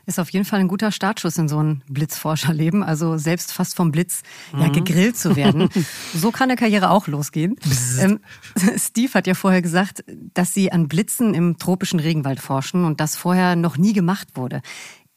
[0.08, 2.82] Ist auf jeden Fall ein guter Startschuss in so ein Blitzforscherleben.
[2.82, 4.22] Also selbst fast vom Blitz
[4.54, 4.62] mhm.
[4.62, 5.68] ja, gegrillt zu werden.
[6.14, 7.56] so kann eine Karriere auch losgehen.
[8.00, 8.20] Ähm,
[8.78, 13.16] Steve hat ja vorher gesagt, dass sie an Blitzen im tropischen Regenwald forschen und das
[13.16, 14.62] vorher noch nie gemacht wurde.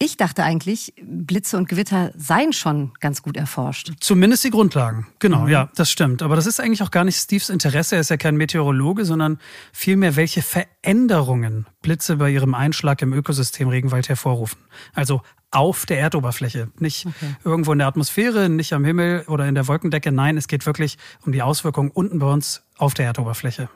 [0.03, 3.91] Ich dachte eigentlich, Blitze und Gewitter seien schon ganz gut erforscht.
[3.99, 5.05] Zumindest die Grundlagen.
[5.19, 5.49] Genau, mhm.
[5.49, 6.23] ja, das stimmt.
[6.23, 7.97] Aber das ist eigentlich auch gar nicht Steves Interesse.
[7.97, 9.37] Er ist ja kein Meteorologe, sondern
[9.71, 14.57] vielmehr, welche Veränderungen Blitze bei ihrem Einschlag im Ökosystem Regenwald hervorrufen.
[14.95, 17.35] Also auf der Erdoberfläche, nicht okay.
[17.43, 20.11] irgendwo in der Atmosphäre, nicht am Himmel oder in der Wolkendecke.
[20.11, 23.69] Nein, es geht wirklich um die Auswirkungen unten bei uns auf der Erdoberfläche.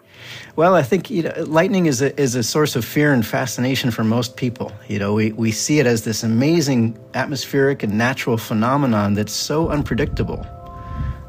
[0.56, 3.92] Well, I think you know, lightning is a, is a source of fear and fascination
[3.92, 4.72] for most people.
[4.88, 9.70] You know, we, we see it as this amazing atmospheric and natural phenomenon that's so
[9.70, 10.46] unpredictable.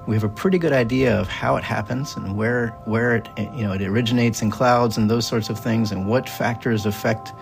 [0.09, 3.65] We have a pretty good idea of how it happens and where where it you
[3.65, 7.33] know it originates in clouds and those sorts of things and what factors affect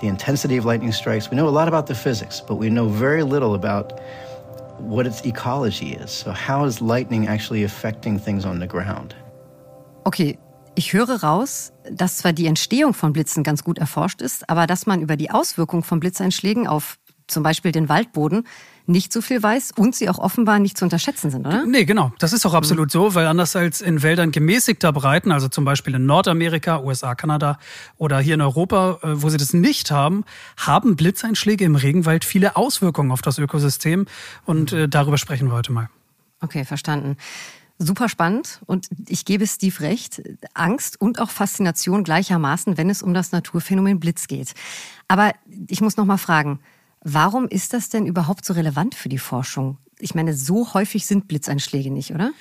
[0.00, 1.30] the intensity of lightning strikes.
[1.30, 4.00] We know a lot about the physics, but we know very little about
[4.78, 6.10] what its ecology is.
[6.10, 9.14] So, how is lightning actually affecting things on the ground?
[10.04, 10.38] Okay,
[10.74, 14.86] ich höre raus, dass zwar die Entstehung von Blitzen ganz gut erforscht ist, aber dass
[14.86, 18.44] man über die Auswirkung von Blitzeinschlägen auf zum Beispiel den Waldboden
[18.86, 21.66] nicht so viel weiß und sie auch offenbar nicht zu unterschätzen sind, oder?
[21.66, 22.10] Nee, genau.
[22.18, 22.90] Das ist auch absolut mhm.
[22.90, 27.58] so, weil anders als in Wäldern gemäßigter Breiten, also zum Beispiel in Nordamerika, USA, Kanada
[27.98, 30.24] oder hier in Europa, äh, wo sie das nicht haben,
[30.56, 34.06] haben Blitzeinschläge im Regenwald viele Auswirkungen auf das Ökosystem
[34.46, 35.90] und äh, darüber sprechen wir heute mal.
[36.40, 37.16] Okay, verstanden.
[37.78, 40.20] Super spannend und ich gebe Steve recht,
[40.54, 44.54] Angst und auch Faszination gleichermaßen, wenn es um das Naturphänomen Blitz geht.
[45.06, 45.32] Aber
[45.68, 46.60] ich muss noch mal fragen,
[47.02, 49.78] Warum ist das denn überhaupt so relevant für die Forschung?
[49.98, 52.32] Ich meine, so häufig sind Blitzeinschläge nicht, oder?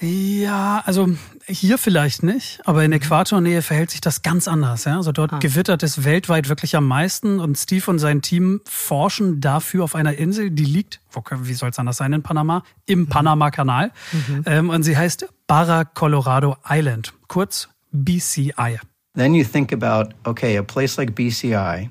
[0.00, 1.10] Ja, also
[1.46, 4.84] hier vielleicht nicht, aber in Äquatornähe verhält sich das ganz anders.
[4.84, 4.96] Ja?
[4.96, 5.38] Also dort ah.
[5.38, 10.14] gewittert es weltweit wirklich am meisten und Steve und sein Team forschen dafür auf einer
[10.14, 13.06] Insel, die liegt, wo, wie soll es anders sein in Panama, im mhm.
[13.08, 13.92] Panama-Kanal.
[14.12, 14.42] Mhm.
[14.46, 18.78] Ähm, und sie heißt Barra Colorado Island, kurz BCI.
[19.14, 21.90] Then you think about, okay, a place like BCI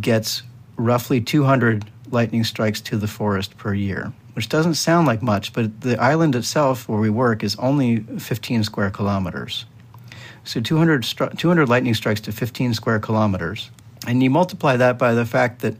[0.00, 0.44] gets
[0.78, 5.80] roughly 200 lightning strikes to the forest per year, which doesn't sound like much, but
[5.82, 9.66] the island itself where we work is only 15 square kilometers.
[10.44, 11.02] So 200,
[11.36, 13.70] 200 lightning strikes to 15 square kilometers.
[14.06, 15.74] And you multiply that by the fact that,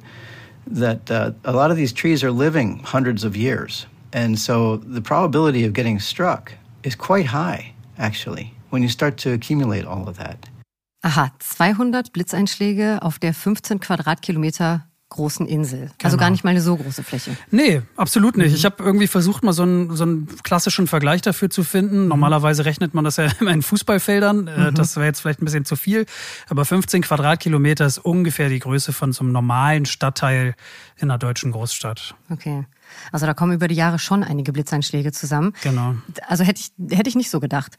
[0.66, 3.86] that uh, a lot of these trees are living hundreds of years.
[4.12, 6.52] And so the probability of getting struck
[6.84, 10.48] is quite high, actually, when you start to accumulate all of that.
[11.04, 15.90] Aha, 200 Blitzeinschläge auf der 15 Quadratkilometer großen Insel.
[16.02, 16.16] Also genau.
[16.16, 17.36] Gar nicht mal eine so große Fläche.
[17.50, 18.50] Nee, absolut nicht.
[18.50, 18.56] Mhm.
[18.56, 22.02] Ich habe irgendwie versucht, mal so einen, so einen klassischen Vergleich dafür zu finden.
[22.02, 22.08] Mhm.
[22.08, 24.48] Normalerweise rechnet man das ja immer in Fußballfeldern.
[24.48, 24.74] Äh, mhm.
[24.74, 26.06] Das wäre jetzt vielleicht ein bisschen zu viel.
[26.48, 30.54] Aber 15 Quadratkilometer ist ungefähr die Größe von so einem normalen Stadtteil
[30.96, 32.14] in einer deutschen Großstadt.
[32.30, 32.64] Okay.
[33.10, 35.52] Also da kommen über die Jahre schon einige Blitzeinschläge zusammen.
[35.62, 35.94] Genau.
[36.26, 37.76] Also hätte ich, hätte ich nicht so gedacht.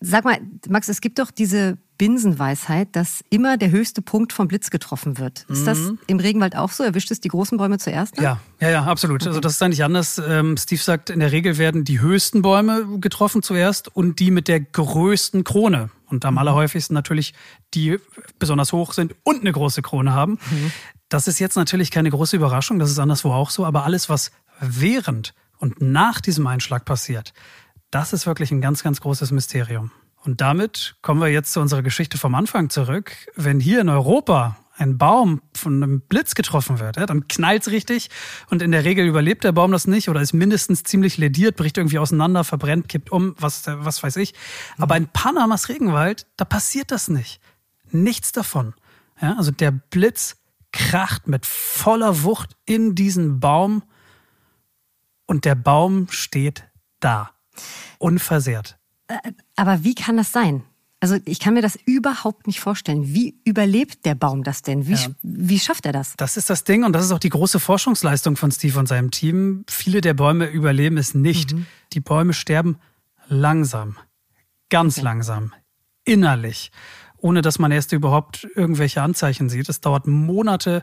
[0.00, 0.38] Sag mal,
[0.68, 5.44] Max, es gibt doch diese Binsenweisheit, dass immer der höchste Punkt vom Blitz getroffen wird.
[5.48, 5.64] Ist mhm.
[5.64, 6.84] das im Regenwald auch so?
[6.84, 8.20] Erwischt es die großen Bäume zuerst?
[8.20, 9.22] Ja, ja, ja, absolut.
[9.22, 9.28] Okay.
[9.28, 10.20] Also das ist eigentlich anders.
[10.24, 14.48] Ähm, Steve sagt, in der Regel werden die höchsten Bäume getroffen zuerst und die mit
[14.48, 15.90] der größten Krone.
[16.06, 16.38] Und am mhm.
[16.38, 17.34] allerhäufigsten natürlich
[17.74, 17.98] die
[18.38, 20.38] besonders hoch sind und eine große Krone haben.
[20.50, 20.72] Mhm.
[21.08, 24.32] Das ist jetzt natürlich keine große Überraschung, das ist anderswo auch so, aber alles, was
[24.60, 27.32] während und nach diesem Einschlag passiert,
[27.90, 29.92] das ist wirklich ein ganz, ganz großes Mysterium.
[30.26, 33.12] Und damit kommen wir jetzt zu unserer Geschichte vom Anfang zurück.
[33.36, 38.10] Wenn hier in Europa ein Baum von einem Blitz getroffen wird, ja, dann knallt's richtig
[38.50, 41.78] und in der Regel überlebt der Baum das nicht oder ist mindestens ziemlich lediert, bricht
[41.78, 44.34] irgendwie auseinander, verbrennt, kippt um, was, was weiß ich.
[44.76, 47.40] Aber in Panamas Regenwald, da passiert das nicht.
[47.90, 48.74] Nichts davon.
[49.22, 50.36] Ja, also der Blitz
[50.72, 53.84] kracht mit voller Wucht in diesen Baum
[55.24, 56.64] und der Baum steht
[57.00, 57.30] da
[57.98, 58.76] unversehrt.
[59.08, 60.62] Äh, aber wie kann das sein?
[61.00, 63.14] Also ich kann mir das überhaupt nicht vorstellen.
[63.14, 64.86] Wie überlebt der Baum das denn?
[64.86, 65.08] Wie, ja.
[65.22, 66.14] wie schafft er das?
[66.16, 69.10] Das ist das Ding und das ist auch die große Forschungsleistung von Steve und seinem
[69.10, 69.64] Team.
[69.68, 71.52] Viele der Bäume überleben es nicht.
[71.52, 71.66] Mhm.
[71.92, 72.78] Die Bäume sterben
[73.28, 73.96] langsam,
[74.70, 75.04] ganz okay.
[75.04, 75.52] langsam,
[76.04, 76.72] innerlich,
[77.18, 79.68] ohne dass man erst überhaupt irgendwelche Anzeichen sieht.
[79.68, 80.82] Es dauert Monate,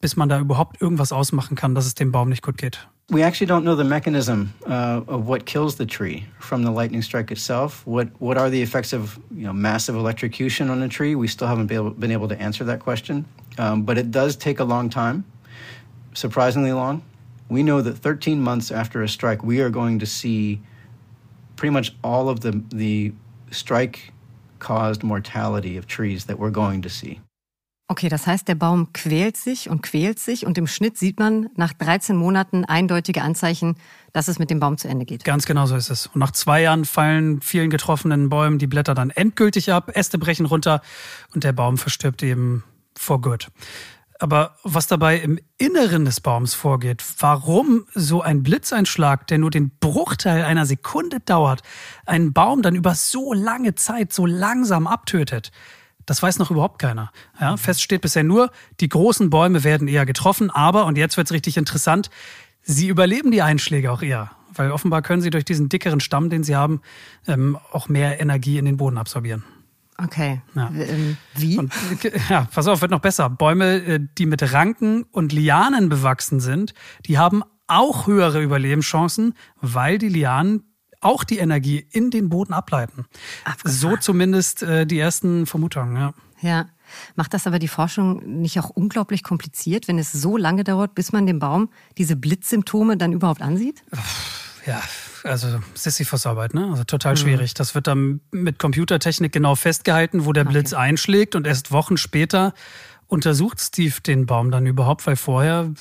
[0.00, 2.88] bis man da überhaupt irgendwas ausmachen kann, dass es dem Baum nicht gut geht.
[3.10, 7.02] We actually don't know the mechanism uh, of what kills the tree from the lightning
[7.02, 7.84] strike itself.
[7.84, 11.16] What what are the effects of you know massive electrocution on a tree?
[11.16, 13.26] We still haven't been able, been able to answer that question.
[13.58, 15.24] Um, but it does take a long time,
[16.14, 17.02] surprisingly long.
[17.48, 20.60] We know that 13 months after a strike, we are going to see
[21.56, 23.12] pretty much all of the the
[23.50, 24.12] strike
[24.60, 27.20] caused mortality of trees that we're going to see.
[27.90, 31.48] Okay, das heißt, der Baum quält sich und quält sich und im Schnitt sieht man
[31.56, 33.74] nach 13 Monaten eindeutige Anzeichen,
[34.12, 35.24] dass es mit dem Baum zu Ende geht.
[35.24, 36.06] Ganz genau so ist es.
[36.06, 40.46] Und nach zwei Jahren fallen vielen getroffenen Bäumen die Blätter dann endgültig ab, Äste brechen
[40.46, 40.82] runter
[41.34, 42.62] und der Baum verstirbt eben
[42.96, 43.48] for good.
[44.20, 49.72] Aber was dabei im Inneren des Baums vorgeht, warum so ein Blitzeinschlag, der nur den
[49.80, 51.62] Bruchteil einer Sekunde dauert,
[52.06, 55.50] einen Baum dann über so lange Zeit so langsam abtötet,
[56.10, 57.12] das weiß noch überhaupt keiner.
[57.40, 58.50] Ja, fest steht bisher nur,
[58.80, 62.10] die großen Bäume werden eher getroffen, aber, und jetzt wird's richtig interessant,
[62.62, 64.32] sie überleben die Einschläge auch eher.
[64.52, 66.80] Weil offenbar können sie durch diesen dickeren Stamm, den sie haben,
[67.28, 69.44] ähm, auch mehr Energie in den Boden absorbieren.
[69.98, 70.40] Okay.
[70.56, 70.72] Ja.
[70.76, 71.58] Ähm, wie?
[71.58, 71.72] Und,
[72.28, 73.30] ja, pass auf, wird noch besser.
[73.30, 76.74] Bäume, äh, die mit Ranken und Lianen bewachsen sind,
[77.06, 80.69] die haben auch höhere Überlebenschancen, weil die Lianen
[81.00, 83.06] auch die Energie in den Boden ableiten.
[83.44, 83.76] Abgefahren.
[83.76, 86.14] So zumindest äh, die ersten Vermutungen, ja.
[86.40, 86.66] Ja.
[87.14, 91.12] Macht das aber die Forschung nicht auch unglaublich kompliziert, wenn es so lange dauert, bis
[91.12, 93.84] man dem Baum diese Blitzsymptome dann überhaupt ansieht?
[94.66, 94.82] Ja,
[95.22, 96.68] also Sisyphus-Arbeit, ne?
[96.70, 97.18] Also total mhm.
[97.18, 97.54] schwierig.
[97.54, 100.52] Das wird dann mit Computertechnik genau festgehalten, wo der okay.
[100.52, 102.54] Blitz einschlägt und erst Wochen später
[103.06, 105.72] untersucht Steve den Baum dann überhaupt, weil vorher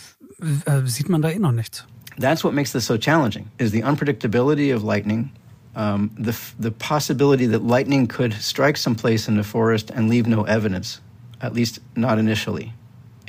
[0.66, 1.86] äh, sieht man da eh noch nichts.
[2.20, 5.32] That's what makes this so challenging, is the unpredictability of lightning,
[5.76, 10.44] um, the, the possibility that lightning could strike someplace in the forest and leave no
[10.44, 11.00] evidence,
[11.42, 12.74] at least not initially.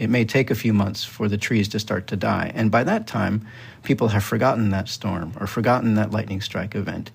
[0.01, 2.51] it may take a few months for the trees to start to die.
[2.55, 3.47] And by that time,
[3.83, 7.11] people have forgotten that storm or forgotten that lightning strike event.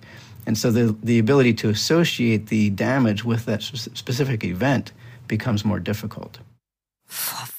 [0.46, 4.92] And so the, the ability to associate the damage with that specific event
[5.26, 6.38] becomes more difficult.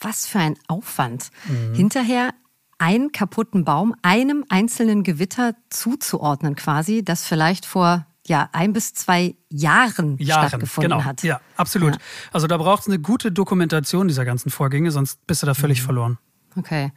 [0.01, 1.30] Was für ein Aufwand.
[1.45, 1.76] Mhm.
[1.76, 2.32] Hinterher
[2.78, 9.36] einen kaputten Baum einem einzelnen Gewitter zuzuordnen, quasi, das vielleicht vor ja ein bis zwei
[9.50, 11.04] Jahren, Jahren stattgefunden genau.
[11.04, 11.24] hat.
[11.24, 11.94] Ja, absolut.
[11.94, 12.02] Ja.
[12.34, 15.82] Also da braucht es eine gute Dokumentation dieser ganzen Vorgänge, sonst bist du da völlig
[15.82, 15.86] mhm.
[15.86, 16.18] verloren.
[16.56, 16.92] Okay.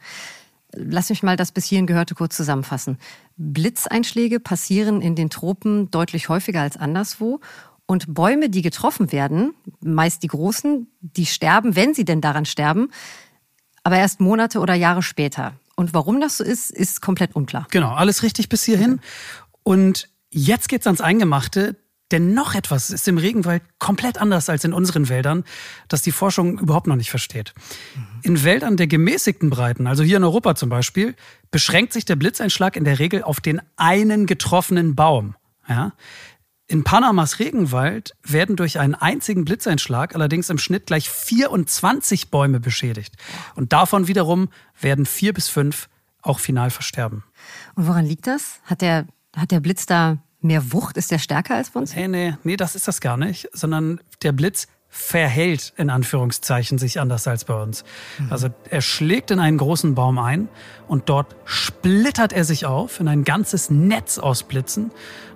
[0.73, 2.97] Lass mich mal das bis hierhin Gehörte kurz zusammenfassen.
[3.35, 7.39] Blitzeinschläge passieren in den Tropen deutlich häufiger als anderswo.
[7.85, 12.89] Und Bäume, die getroffen werden, meist die großen, die sterben, wenn sie denn daran sterben,
[13.83, 15.53] aber erst Monate oder Jahre später.
[15.81, 17.67] Und warum das so ist, ist komplett unklar.
[17.71, 19.01] Genau, alles richtig bis hierhin.
[19.63, 21.75] Und Jetzt geht's ans Eingemachte,
[22.11, 25.43] denn noch etwas ist im Regenwald komplett anders als in unseren Wäldern,
[25.89, 27.53] das die Forschung überhaupt noch nicht versteht.
[28.21, 31.15] In Wäldern der gemäßigten Breiten, also hier in Europa zum Beispiel,
[31.51, 35.35] beschränkt sich der Blitzeinschlag in der Regel auf den einen getroffenen Baum.
[35.67, 35.93] Ja?
[36.71, 43.17] In Panamas Regenwald werden durch einen einzigen Blitzeinschlag allerdings im Schnitt gleich 24 Bäume beschädigt.
[43.55, 44.47] Und davon wiederum
[44.79, 45.89] werden vier bis fünf
[46.21, 47.25] auch final versterben.
[47.75, 48.61] Und woran liegt das?
[48.63, 49.05] Hat der
[49.35, 50.95] hat der Blitz da mehr Wucht?
[50.95, 51.93] Ist der stärker als bei uns?
[51.93, 56.99] Nee, nee, nee, das ist das gar nicht, sondern der Blitz verhält in Anführungszeichen sich
[56.99, 57.85] anders als bei uns.
[58.19, 58.31] Mhm.
[58.31, 60.49] Also er schlägt in einen großen Baum ein
[60.87, 64.91] und dort splittert er sich auf in ein ganzes Netz aus Blitzen,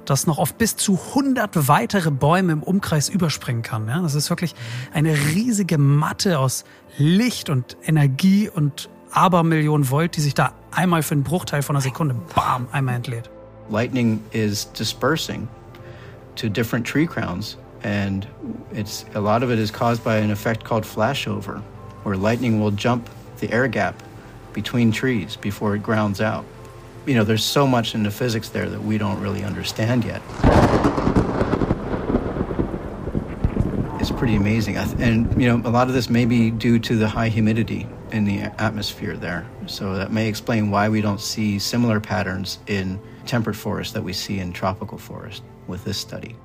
[0.09, 3.87] das noch auf bis zu 100 weitere Bäume im Umkreis überspringen kann.
[3.87, 4.55] Ja, das ist wirklich
[4.93, 6.63] eine riesige Matte aus
[6.97, 11.83] Licht und Energie und Abermillionen Volt, die sich da einmal für einen Bruchteil von einer
[11.83, 13.29] Sekunde, bam, einmal entlädt.
[13.69, 15.47] lightning is dispersing
[16.35, 18.27] to different tree crowns and
[18.71, 21.61] it's a lot of it is caused by an effect called flashover
[22.03, 23.95] where lightning will jump the air gap
[24.53, 26.45] between trees before it grounds out
[27.05, 30.21] you know there's so much in the physics there that we don't really understand yet
[33.99, 37.07] it's pretty amazing and you know a lot of this may be due to the
[37.07, 41.99] high humidity in the atmosphere there so that may explain why we don't see similar
[41.99, 46.35] patterns in temperate forest that we see in tropical forest with this study.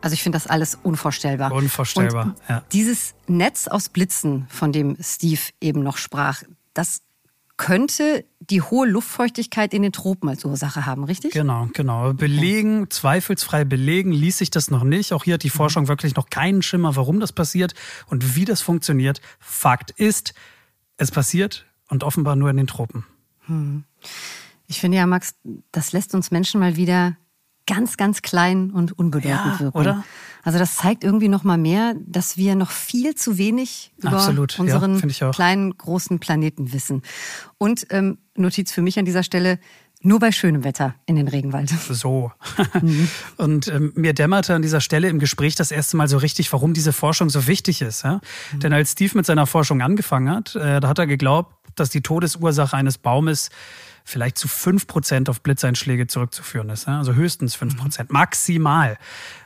[0.00, 1.50] Also ich finde das alles unvorstellbar.
[1.52, 2.62] Unvorstellbar, Und ja.
[2.72, 6.42] Dieses Netz aus Blitzen, von dem Steve eben noch sprach,
[6.72, 7.00] das
[7.58, 11.32] könnte die hohe Luftfeuchtigkeit in den Tropen als Ursache haben, richtig?
[11.32, 12.14] Genau, genau.
[12.14, 12.88] Belegen, okay.
[12.88, 15.12] zweifelsfrei belegen ließ sich das noch nicht.
[15.12, 15.88] Auch hier hat die Forschung mhm.
[15.88, 17.74] wirklich noch keinen Schimmer, warum das passiert
[18.06, 19.20] und wie das funktioniert.
[19.38, 20.32] Fakt ist,
[20.96, 23.04] es passiert und offenbar nur in den Tropen.
[23.46, 23.84] Hm.
[24.66, 25.34] Ich finde ja, Max,
[25.72, 27.16] das lässt uns Menschen mal wieder
[27.68, 29.78] ganz, ganz klein und unbedeutend ja, wirken.
[29.78, 30.04] Oder?
[30.42, 34.58] Also das zeigt irgendwie noch mal mehr, dass wir noch viel zu wenig über Absolut,
[34.58, 37.02] unseren ja, kleinen, großen Planeten wissen.
[37.58, 39.58] Und ähm, Notiz für mich an dieser Stelle,
[40.00, 41.70] nur bei schönem Wetter in den Regenwald.
[41.90, 42.32] So.
[42.80, 43.08] Mhm.
[43.36, 46.74] Und ähm, mir dämmerte an dieser Stelle im Gespräch das erste Mal so richtig, warum
[46.74, 48.04] diese Forschung so wichtig ist.
[48.04, 48.20] Ja?
[48.52, 48.60] Mhm.
[48.60, 52.02] Denn als Steve mit seiner Forschung angefangen hat, äh, da hat er geglaubt, dass die
[52.02, 53.50] Todesursache eines Baumes
[54.08, 56.88] vielleicht zu fünf Prozent auf Blitzeinschläge zurückzuführen ist.
[56.88, 57.78] Also höchstens fünf mhm.
[57.78, 58.98] Prozent, maximal.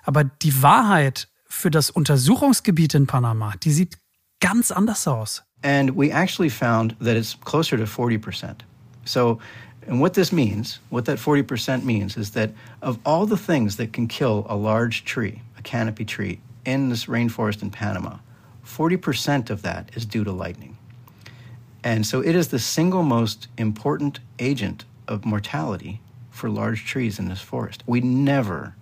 [0.04, 3.98] Aber die Wahrheit für das Untersuchungsgebiet in Panama, die sieht
[4.40, 5.42] ganz anders aus.
[5.62, 8.64] And we actually found that it's closer to 40%.
[9.04, 9.38] So,
[9.86, 12.50] and what this means, what that 40% means is that
[12.80, 17.06] of all the things that can kill a large tree, a canopy tree, in this
[17.06, 18.18] rainforest in Panama,
[18.64, 20.76] 40% of that is due to lightning.
[21.84, 27.28] And so it is the single most important agent of mortality for large trees in
[27.28, 27.82] this forest.
[27.86, 28.74] We never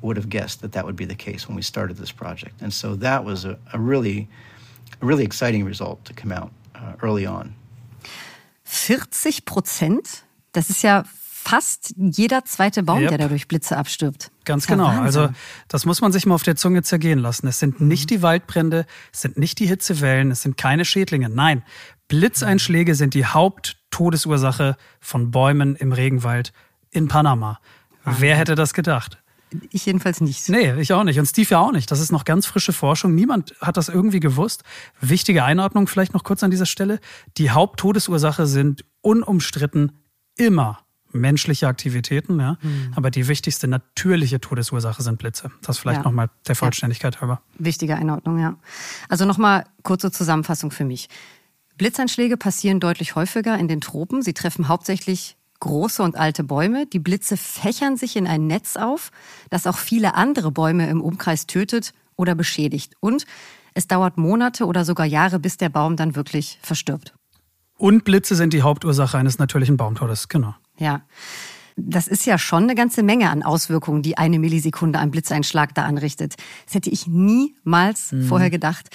[0.00, 2.62] would have guessed that that would be the case when we started this project.
[2.62, 4.28] And so that was a, a really,
[5.00, 7.54] a really exciting result to come out uh, early on.
[8.64, 10.24] 40 Prozent?
[10.52, 11.04] Das ist ja
[11.48, 13.08] fast jeder zweite Baum, yep.
[13.10, 14.30] der dadurch Blitze abstirbt.
[14.44, 14.84] Ganz genau.
[14.84, 15.04] Wahnsinn.
[15.04, 15.28] Also
[15.68, 17.46] das muss man sich mal auf der Zunge zergehen lassen.
[17.46, 17.88] Es sind mhm.
[17.88, 21.30] nicht die Waldbrände, es sind nicht die Hitzewellen, es sind keine Schädlinge.
[21.30, 21.62] Nein,
[22.08, 26.52] Blitzeinschläge sind die Haupttodesursache von Bäumen im Regenwald
[26.90, 27.60] in Panama.
[28.04, 28.22] Wahnsinn.
[28.22, 29.18] Wer hätte das gedacht?
[29.70, 30.48] Ich jedenfalls nicht.
[30.48, 31.18] Nee, ich auch nicht.
[31.18, 31.90] Und Steve ja auch nicht.
[31.90, 33.14] Das ist noch ganz frische Forschung.
[33.14, 34.62] Niemand hat das irgendwie gewusst.
[35.00, 37.00] Wichtige Einordnung vielleicht noch kurz an dieser Stelle.
[37.38, 39.92] Die Haupttodesursache sind unumstritten
[40.36, 40.80] immer
[41.12, 42.58] menschliche Aktivitäten, ja.
[42.60, 42.92] Mhm.
[42.94, 45.50] Aber die wichtigste natürliche Todesursache sind Blitze.
[45.62, 46.04] Das vielleicht ja.
[46.04, 47.20] nochmal der Vollständigkeit ja.
[47.22, 47.40] halber.
[47.58, 48.56] Wichtige Einordnung, ja.
[49.08, 51.08] Also nochmal kurze Zusammenfassung für mich.
[51.78, 54.22] Blitzeinschläge passieren deutlich häufiger in den Tropen.
[54.22, 56.86] Sie treffen hauptsächlich große und alte Bäume.
[56.86, 59.10] Die Blitze fächern sich in ein Netz auf,
[59.50, 62.94] das auch viele andere Bäume im Umkreis tötet oder beschädigt.
[63.00, 63.26] Und
[63.74, 67.14] es dauert Monate oder sogar Jahre, bis der Baum dann wirklich verstirbt.
[67.76, 70.54] Und Blitze sind die Hauptursache eines natürlichen Baumtodes, genau.
[70.78, 71.02] Ja.
[71.76, 75.84] Das ist ja schon eine ganze Menge an Auswirkungen, die eine Millisekunde ein Blitzeinschlag da
[75.84, 76.34] anrichtet.
[76.66, 78.24] Das hätte ich niemals mhm.
[78.24, 78.88] vorher gedacht.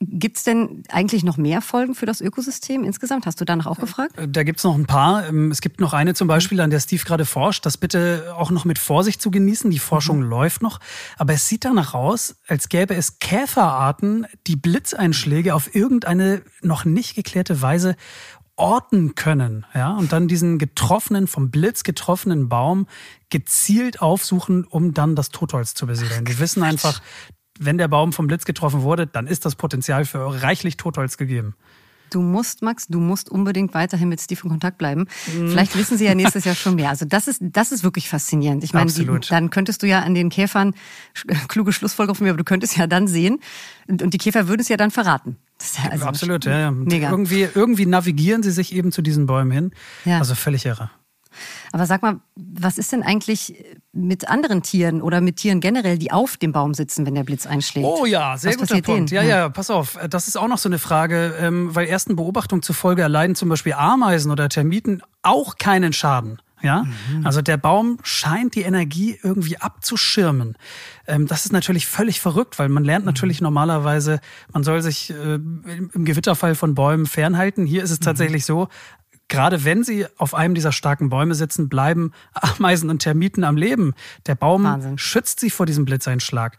[0.00, 3.26] Gibt es denn eigentlich noch mehr Folgen für das Ökosystem insgesamt?
[3.26, 4.14] Hast du danach auch gefragt?
[4.28, 5.26] Da gibt es noch ein paar.
[5.28, 7.64] Ähm, es gibt noch eine zum Beispiel, an der Steve gerade forscht.
[7.64, 9.70] Das bitte auch noch mit Vorsicht zu genießen.
[9.70, 10.28] Die Forschung mhm.
[10.28, 10.80] läuft noch.
[11.16, 17.14] Aber es sieht danach aus, als gäbe es Käferarten, die Blitzeinschläge auf irgendeine noch nicht
[17.14, 17.96] geklärte Weise
[18.56, 22.86] orten können, ja, und dann diesen getroffenen, vom Blitz getroffenen Baum
[23.28, 26.24] gezielt aufsuchen, um dann das Totholz zu besiedeln.
[26.24, 27.02] Die wissen einfach,
[27.58, 31.54] wenn der Baum vom Blitz getroffen wurde, dann ist das Potenzial für reichlich Totholz gegeben.
[32.10, 35.06] Du musst, Max, du musst unbedingt weiterhin mit Steve in Kontakt bleiben.
[35.34, 35.48] Mhm.
[35.48, 36.90] Vielleicht wissen sie ja nächstes Jahr schon mehr.
[36.90, 38.62] Also das ist, das ist wirklich faszinierend.
[38.62, 40.74] Ich meine, die, dann könntest du ja an den Käfern,
[41.48, 43.40] kluge Schlussfolgerung von mir, aber du könntest ja dann sehen,
[43.88, 45.36] und die Käfer würden es ja dann verraten.
[45.82, 46.70] Ja also Absolut, ja, ja.
[46.70, 47.10] Mega.
[47.10, 49.70] Irgendwie, irgendwie navigieren sie sich eben zu diesen Bäumen hin.
[50.04, 50.18] Ja.
[50.18, 50.90] Also völlig irre.
[51.72, 53.54] Aber sag mal, was ist denn eigentlich
[53.92, 57.46] mit anderen Tieren oder mit Tieren generell, die auf dem Baum sitzen, wenn der Blitz
[57.46, 57.86] einschlägt?
[57.86, 59.10] Oh ja, sehr was guter Punkt.
[59.10, 59.22] Denen?
[59.22, 59.98] Ja, ja, pass auf.
[60.08, 63.74] Das ist auch noch so eine Frage, ähm, weil ersten Beobachtungen zufolge erleiden zum Beispiel
[63.74, 66.38] Ameisen oder Termiten auch keinen Schaden.
[66.64, 67.26] Ja, mhm.
[67.26, 70.56] also der Baum scheint die Energie irgendwie abzuschirmen.
[71.06, 73.44] Ähm, das ist natürlich völlig verrückt, weil man lernt natürlich mhm.
[73.44, 74.18] normalerweise,
[74.50, 77.66] man soll sich äh, im Gewitterfall von Bäumen fernhalten.
[77.66, 78.04] Hier ist es mhm.
[78.04, 78.68] tatsächlich so,
[79.28, 83.94] gerade wenn sie auf einem dieser starken Bäume sitzen, bleiben Ameisen und Termiten am Leben.
[84.26, 84.98] Der Baum Wahnsinn.
[84.98, 86.56] schützt sie vor diesem Blitzeinschlag.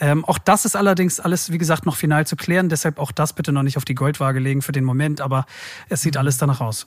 [0.00, 2.68] Ähm, auch das ist allerdings alles, wie gesagt, noch final zu klären.
[2.68, 5.20] Deshalb auch das bitte noch nicht auf die Goldwaage legen für den Moment.
[5.20, 5.46] Aber
[5.88, 6.20] es sieht mhm.
[6.20, 6.86] alles danach aus.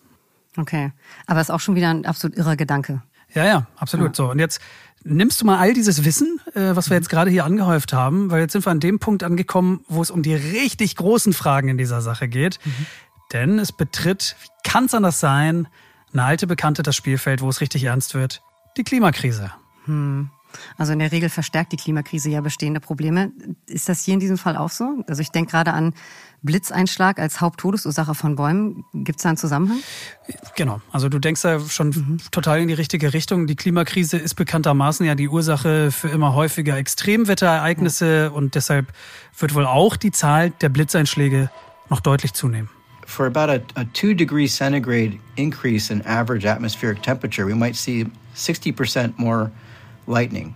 [0.57, 0.91] Okay.
[1.27, 3.01] Aber es ist auch schon wieder ein absolut irrer Gedanke.
[3.33, 4.15] Ja, ja, absolut ja.
[4.15, 4.31] so.
[4.31, 4.59] Und jetzt
[5.03, 8.41] nimmst du mal all dieses Wissen, äh, was wir jetzt gerade hier angehäuft haben, weil
[8.41, 11.77] jetzt sind wir an dem Punkt angekommen, wo es um die richtig großen Fragen in
[11.77, 12.59] dieser Sache geht.
[12.65, 12.85] Mhm.
[13.33, 15.67] Denn es betritt, wie kann es anders sein,
[16.13, 18.41] eine alte Bekannte das Spielfeld, wo es richtig ernst wird,
[18.77, 19.51] die Klimakrise.
[19.85, 20.29] Hm.
[20.77, 23.31] Also in der Regel verstärkt die Klimakrise ja bestehende Probleme.
[23.67, 25.03] Ist das hier in diesem Fall auch so?
[25.07, 25.93] Also ich denke gerade an
[26.41, 28.83] Blitzeinschlag als Haupttodesursache von Bäumen.
[28.93, 29.79] Gibt es da einen Zusammenhang?
[30.55, 30.81] Genau.
[30.91, 32.17] Also du denkst da schon mhm.
[32.31, 33.45] total in die richtige Richtung.
[33.45, 38.27] Die Klimakrise ist bekanntermaßen ja die Ursache für immer häufiger Extremwetterereignisse ja.
[38.29, 38.87] und deshalb
[39.37, 41.51] wird wohl auch die Zahl der Blitzeinschläge
[41.89, 42.69] noch deutlich zunehmen.
[43.09, 48.05] For about a, a two degree centigrade increase in average atmospheric temperature, we might see
[48.35, 49.51] 60% more
[50.05, 50.55] lightning.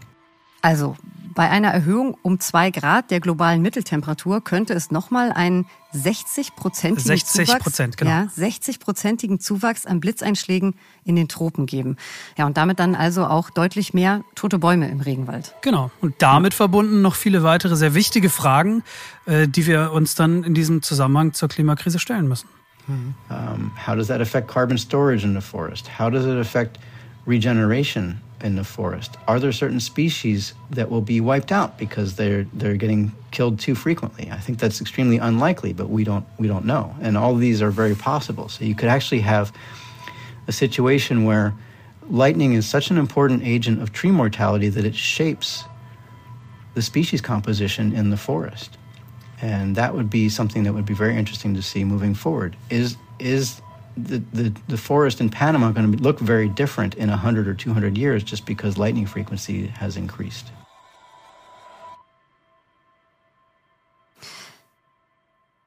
[0.63, 0.95] Also
[1.33, 7.47] bei einer Erhöhung um zwei Grad der globalen Mitteltemperatur könnte es nochmal einen 60-prozentigen 60
[7.47, 8.09] Zuwachs, genau.
[8.09, 11.97] ja, 60-prozentigen Zuwachs an Blitzeinschlägen in den Tropen geben.
[12.37, 15.53] Ja, und damit dann also auch deutlich mehr tote Bäume im Regenwald.
[15.61, 15.91] Genau.
[16.01, 18.83] Und damit verbunden noch viele weitere sehr wichtige Fragen,
[19.25, 22.47] äh, die wir uns dann in diesem Zusammenhang zur Klimakrise stellen müssen.
[22.87, 25.87] Um, how does that affect carbon storage in the forest?
[25.97, 26.79] How does it affect
[27.25, 29.17] regeneration in the forest?
[29.27, 33.73] Are there certain species that will be wiped out because they're they're getting killed too
[33.73, 34.29] frequently?
[34.29, 36.95] I think that's extremely unlikely, but we don't we don't know.
[37.01, 38.49] And all these are very possible.
[38.49, 39.51] So you could actually have
[40.47, 41.53] a situation where
[42.09, 45.63] lightning is such an important agent of tree mortality that it shapes
[46.73, 48.77] the species composition in the forest.
[49.41, 52.55] And that would be something that would be very interesting to see moving forward.
[52.69, 53.61] Is is
[53.95, 57.97] the, the, the forest in Panama going to look very different in 100 or 200
[57.97, 60.47] years just because lightning frequency has increased.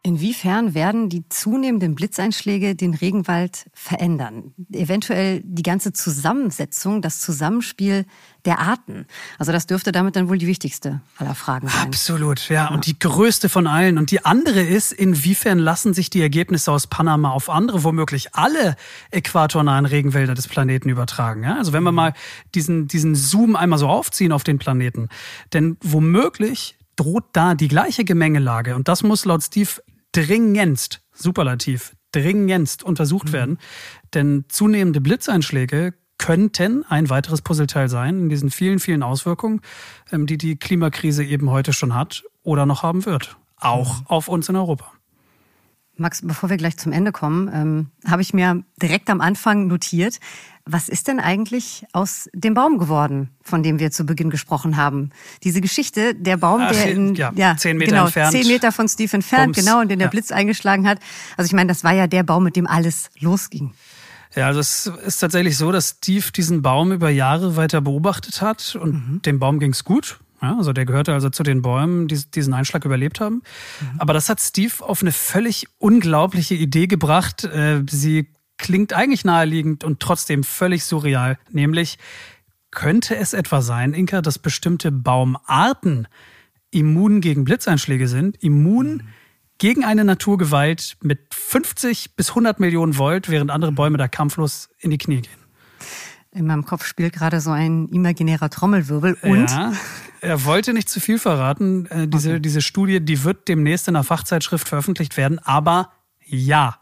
[0.07, 4.55] Inwiefern werden die zunehmenden Blitzeinschläge den Regenwald verändern?
[4.71, 8.07] Eventuell die ganze Zusammensetzung, das Zusammenspiel
[8.45, 9.07] der Arten.
[9.37, 11.89] Also das dürfte damit dann wohl die wichtigste aller Fragen sein.
[11.89, 12.67] Absolut, ja.
[12.67, 12.69] ja.
[12.69, 13.99] Und die größte von allen.
[13.99, 18.77] Und die andere ist, inwiefern lassen sich die Ergebnisse aus Panama auf andere, womöglich alle
[19.11, 21.43] äquatornahen Regenwälder des Planeten übertragen.
[21.43, 21.57] Ja?
[21.57, 21.97] Also wenn wir mhm.
[21.97, 22.13] mal
[22.55, 25.09] diesen, diesen Zoom einmal so aufziehen auf den Planeten.
[25.53, 28.77] Denn womöglich droht da die gleiche Gemengelage.
[28.77, 29.71] Und das muss laut Steve
[30.17, 33.33] dringendst, Superlativ, dringendst untersucht mhm.
[33.33, 33.59] werden.
[34.15, 39.61] Denn zunehmende Blitzeinschläge könnten ein weiteres Puzzleteil sein in diesen vielen, vielen Auswirkungen,
[40.11, 43.37] ähm, die die Klimakrise eben heute schon hat oder noch haben wird.
[43.59, 44.07] Auch mhm.
[44.07, 44.93] auf uns in Europa.
[45.97, 50.19] Max, bevor wir gleich zum Ende kommen, ähm, habe ich mir direkt am Anfang notiert,
[50.67, 55.11] was ist denn eigentlich aus dem Baum geworden, von dem wir zu Beginn gesprochen haben?
[55.45, 58.33] Diese Geschichte, der Baum, Ach, der in ja, ja, zehn Meter genau, entfernt.
[58.33, 60.11] Zehn Meter von Steve entfernt, Bums, genau, und den der ja.
[60.11, 60.99] Blitz eingeschlagen hat.
[61.37, 63.73] Also ich meine, das war ja der Baum, mit dem alles losging.
[64.35, 68.77] Ja, also es ist tatsächlich so, dass Steve diesen Baum über Jahre weiter beobachtet hat
[68.79, 69.23] und mhm.
[69.23, 70.19] dem Baum ging's gut.
[70.47, 73.43] Ja, also der gehörte also zu den Bäumen, die diesen Einschlag überlebt haben.
[73.81, 73.99] Mhm.
[73.99, 77.45] Aber das hat Steve auf eine völlig unglaubliche Idee gebracht.
[77.45, 78.29] Äh, sie
[78.59, 81.39] klingt eigentlich naheliegend und trotzdem völlig surreal.
[81.51, 81.99] Nämlich,
[82.71, 86.07] könnte es etwa sein, Inka, dass bestimmte Baumarten
[86.71, 89.03] immun gegen Blitzeinschläge sind, immun mhm.
[89.59, 94.91] gegen eine Naturgewalt mit 50 bis 100 Millionen Volt, während andere Bäume da kampflos in
[94.91, 95.47] die Knie gehen?
[96.33, 99.51] In meinem Kopf spielt gerade so ein imaginärer Trommelwirbel und.
[99.51, 99.73] Ja,
[100.21, 101.87] er wollte nicht zu viel verraten.
[101.87, 102.41] Äh, diese, okay.
[102.41, 105.91] diese Studie, die wird demnächst in einer Fachzeitschrift veröffentlicht werden, aber
[106.25, 106.77] ja,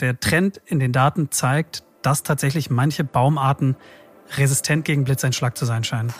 [0.00, 3.76] der Trend in den Daten zeigt, dass tatsächlich manche Baumarten
[4.36, 6.12] resistent gegen Blitzeinschlag zu sein scheinen.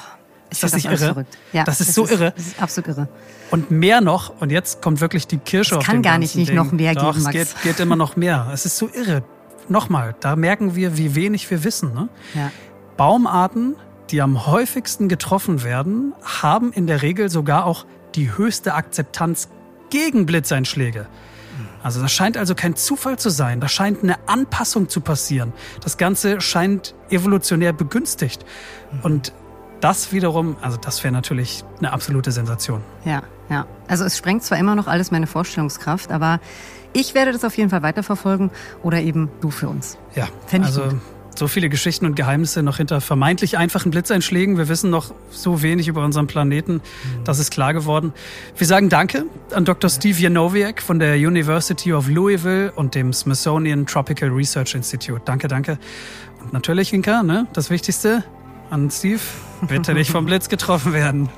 [0.51, 1.27] Ist das, das nicht irre?
[1.53, 2.33] Ja, das ist das so ist, irre.
[2.35, 3.09] Das ist absolut irre.
[3.51, 6.35] Und mehr noch, und jetzt kommt wirklich die Kirsche es auf kann den gar nicht,
[6.37, 7.37] nicht noch mehr Doch, geben, Max.
[7.37, 8.49] Es geht, geht immer noch mehr.
[8.53, 9.23] Es ist so irre.
[9.69, 11.93] Nochmal, da merken wir, wie wenig wir wissen.
[11.93, 12.09] Ne?
[12.35, 12.51] Ja.
[12.97, 13.77] Baumarten,
[14.11, 19.49] die am häufigsten getroffen werden, haben in der Regel sogar auch die höchste Akzeptanz
[19.91, 21.07] gegen Blitzeinschläge.
[21.83, 23.61] Also das scheint also kein Zufall zu sein.
[23.61, 25.53] Da scheint eine Anpassung zu passieren.
[25.83, 28.45] Das Ganze scheint evolutionär begünstigt.
[29.03, 29.33] Und
[29.81, 32.83] das wiederum, also das wäre natürlich eine absolute Sensation.
[33.05, 33.67] Ja, ja.
[33.87, 36.41] Also es sprengt zwar immer noch alles meine Vorstellungskraft, aber
[36.93, 38.51] ich werde das auf jeden Fall weiterverfolgen
[38.83, 39.99] oder eben du für uns.
[40.15, 41.01] Ja, Fänd ich also gut
[41.39, 44.59] so viele Geschichten und Geheimnisse noch hinter vermeintlich einfachen Blitzeinschlägen.
[44.59, 46.75] Wir wissen noch so wenig über unseren Planeten.
[46.75, 47.25] Mhm.
[47.25, 48.13] Das ist klar geworden.
[48.57, 49.25] Wir sagen Danke
[49.55, 49.89] an Dr.
[49.89, 55.23] Steve Janowiak von der University of Louisville und dem Smithsonian Tropical Research Institute.
[55.25, 55.79] Danke, danke.
[56.43, 58.25] Und natürlich, Inka, ne, das Wichtigste
[58.71, 59.21] an Steve,
[59.67, 61.29] bitte nicht vom Blitz getroffen werden.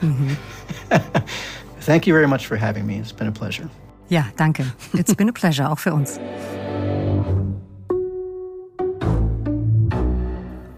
[1.86, 2.98] Thank you very much for having me.
[2.98, 3.68] It's been a pleasure.
[4.08, 4.66] Ja, danke.
[4.92, 6.18] It's been a pleasure, auch für uns.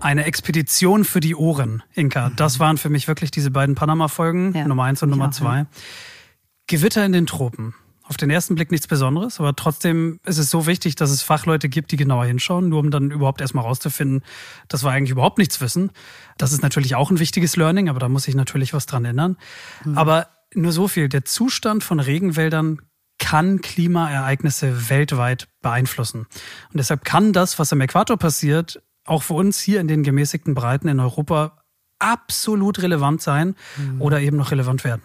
[0.03, 2.31] Eine Expedition für die Ohren, Inka.
[2.31, 2.37] Mhm.
[2.37, 5.59] Das waren für mich wirklich diese beiden Panama-Folgen, ja, Nummer eins und Nummer auch, zwei.
[5.59, 5.67] Ja.
[6.67, 7.75] Gewitter in den Tropen.
[8.03, 11.69] Auf den ersten Blick nichts Besonderes, aber trotzdem ist es so wichtig, dass es Fachleute
[11.69, 14.23] gibt, die genauer hinschauen, nur um dann überhaupt erstmal rauszufinden,
[14.67, 15.93] dass wir eigentlich überhaupt nichts wissen.
[16.37, 19.37] Das ist natürlich auch ein wichtiges Learning, aber da muss sich natürlich was dran ändern.
[19.85, 19.97] Mhm.
[19.97, 21.09] Aber nur so viel.
[21.09, 22.81] Der Zustand von Regenwäldern
[23.19, 26.21] kann Klimaereignisse weltweit beeinflussen.
[26.21, 30.55] Und deshalb kann das, was am Äquator passiert, auch für uns hier in den gemäßigten
[30.55, 31.63] Breiten in Europa
[31.99, 34.01] absolut relevant sein mhm.
[34.01, 35.03] oder eben noch relevant werden.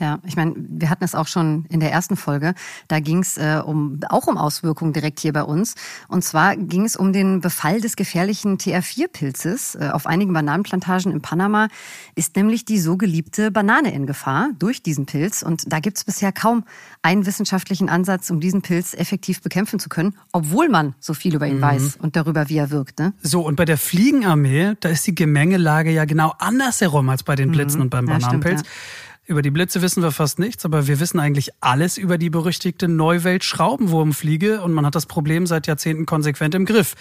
[0.00, 2.54] Ja, ich meine, wir hatten es auch schon in der ersten Folge.
[2.86, 5.74] Da ging es äh, um, auch um Auswirkungen direkt hier bei uns.
[6.06, 9.74] Und zwar ging es um den Befall des gefährlichen TR4-Pilzes.
[9.74, 11.66] Äh, auf einigen Bananenplantagen in Panama
[12.14, 15.42] ist nämlich die so geliebte Banane in Gefahr durch diesen Pilz.
[15.42, 16.64] Und da gibt es bisher kaum
[17.02, 21.48] einen wissenschaftlichen Ansatz, um diesen Pilz effektiv bekämpfen zu können, obwohl man so viel über
[21.48, 21.62] ihn mhm.
[21.62, 23.00] weiß und darüber, wie er wirkt.
[23.00, 23.14] Ne?
[23.22, 27.50] So, und bei der Fliegenarmee, da ist die Gemengelage ja genau andersherum als bei den
[27.50, 27.82] Blitzen mhm.
[27.82, 28.60] und beim Bananenpilz.
[28.60, 29.07] Ja, stimmt, ja.
[29.28, 32.88] Über die Blitze wissen wir fast nichts, aber wir wissen eigentlich alles über die berüchtigte
[32.88, 36.94] Neuwelt-Schraubenwurmfliege und man hat das Problem seit Jahrzehnten konsequent im Griff.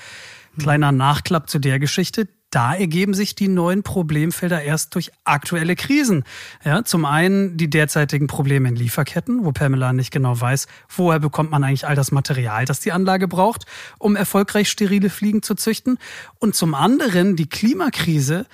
[0.59, 2.27] Kleiner Nachklapp zu der Geschichte.
[2.49, 6.25] Da ergeben sich die neuen Problemfelder erst durch aktuelle Krisen.
[6.65, 11.51] Ja, zum einen die derzeitigen Probleme in Lieferketten, wo Pamela nicht genau weiß, woher bekommt
[11.51, 13.65] man eigentlich all das Material, das die Anlage braucht,
[13.99, 15.97] um erfolgreich sterile Fliegen zu züchten.
[16.39, 18.47] Und zum anderen die Klimakrise,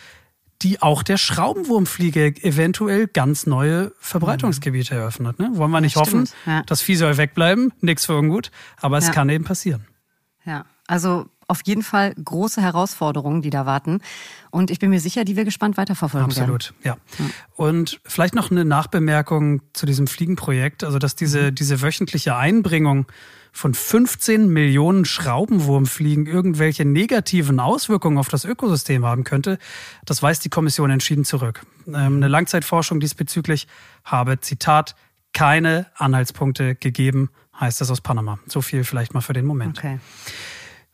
[0.63, 5.37] die auch der Schraubenwurmfliege eventuell ganz neue Verbreitungsgebiete eröffnet.
[5.39, 5.51] Ne?
[5.53, 6.63] Wollen wir nicht das hoffen, ja.
[6.63, 8.49] das Vieh soll wegbleiben, nichts für ungut,
[8.79, 9.13] aber es ja.
[9.13, 9.85] kann eben passieren.
[10.45, 14.01] Ja, also auf jeden Fall große Herausforderungen, die da warten.
[14.51, 16.97] Und ich bin mir sicher, die wir gespannt weiterverfolgen Absolut, werden.
[17.19, 17.27] ja.
[17.55, 20.83] Und vielleicht noch eine Nachbemerkung zu diesem Fliegenprojekt.
[20.83, 23.07] Also, dass diese, diese wöchentliche Einbringung
[23.53, 29.59] von 15 Millionen Schraubenwurmfliegen irgendwelche negativen Auswirkungen auf das Ökosystem haben könnte,
[30.05, 31.61] das weist die Kommission entschieden zurück.
[31.87, 33.67] Ähm, eine Langzeitforschung diesbezüglich
[34.03, 34.95] habe, Zitat,
[35.33, 37.29] keine Anhaltspunkte gegeben,
[37.59, 38.39] heißt das aus Panama.
[38.47, 39.77] So viel vielleicht mal für den Moment.
[39.77, 39.99] Okay.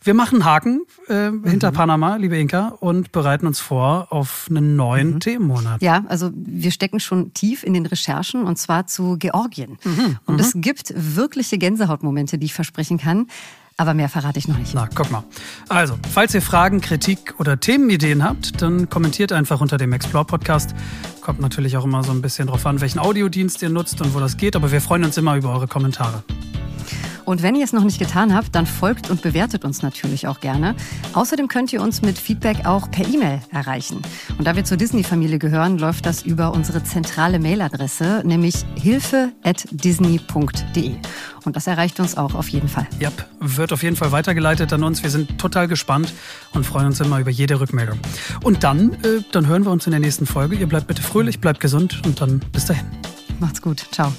[0.02, 5.20] Wir machen Haken äh, hinter Panama, liebe Inka, und bereiten uns vor auf einen neuen
[5.20, 5.82] Themenmonat.
[5.82, 9.78] Ja, also wir stecken schon tief in den Recherchen und zwar zu Georgien.
[10.26, 13.28] Und es gibt wirkliche Gänsehautmomente, die ich versprechen kann.
[13.76, 14.74] Aber mehr verrate ich noch nicht.
[14.74, 15.24] Na, guck mal.
[15.70, 20.76] Also, falls ihr Fragen, Kritik oder Themenideen habt, dann kommentiert einfach unter dem Explore-Podcast.
[21.22, 24.20] Kommt natürlich auch immer so ein bisschen drauf an, welchen Audiodienst ihr nutzt und wo
[24.20, 26.24] das geht, aber wir freuen uns immer über eure Kommentare.
[27.30, 30.40] Und wenn ihr es noch nicht getan habt, dann folgt und bewertet uns natürlich auch
[30.40, 30.74] gerne.
[31.14, 34.02] Außerdem könnt ihr uns mit Feedback auch per E-Mail erreichen.
[34.40, 40.96] Und da wir zur Disney-Familie gehören, läuft das über unsere zentrale Mailadresse, nämlich hilfe@disney.de.
[41.46, 42.88] Und das erreicht uns auch auf jeden Fall.
[43.00, 45.04] Ja, wird auf jeden Fall weitergeleitet an uns.
[45.04, 46.12] Wir sind total gespannt
[46.56, 48.00] und freuen uns immer über jede Rückmeldung.
[48.44, 50.56] Und dann, äh, dann hören wir uns in der nächsten Folge.
[50.56, 52.88] Ihr bleibt bitte fröhlich, bleibt gesund und dann bis dahin.
[53.40, 53.86] Macht's gut.
[53.92, 54.12] Ciao.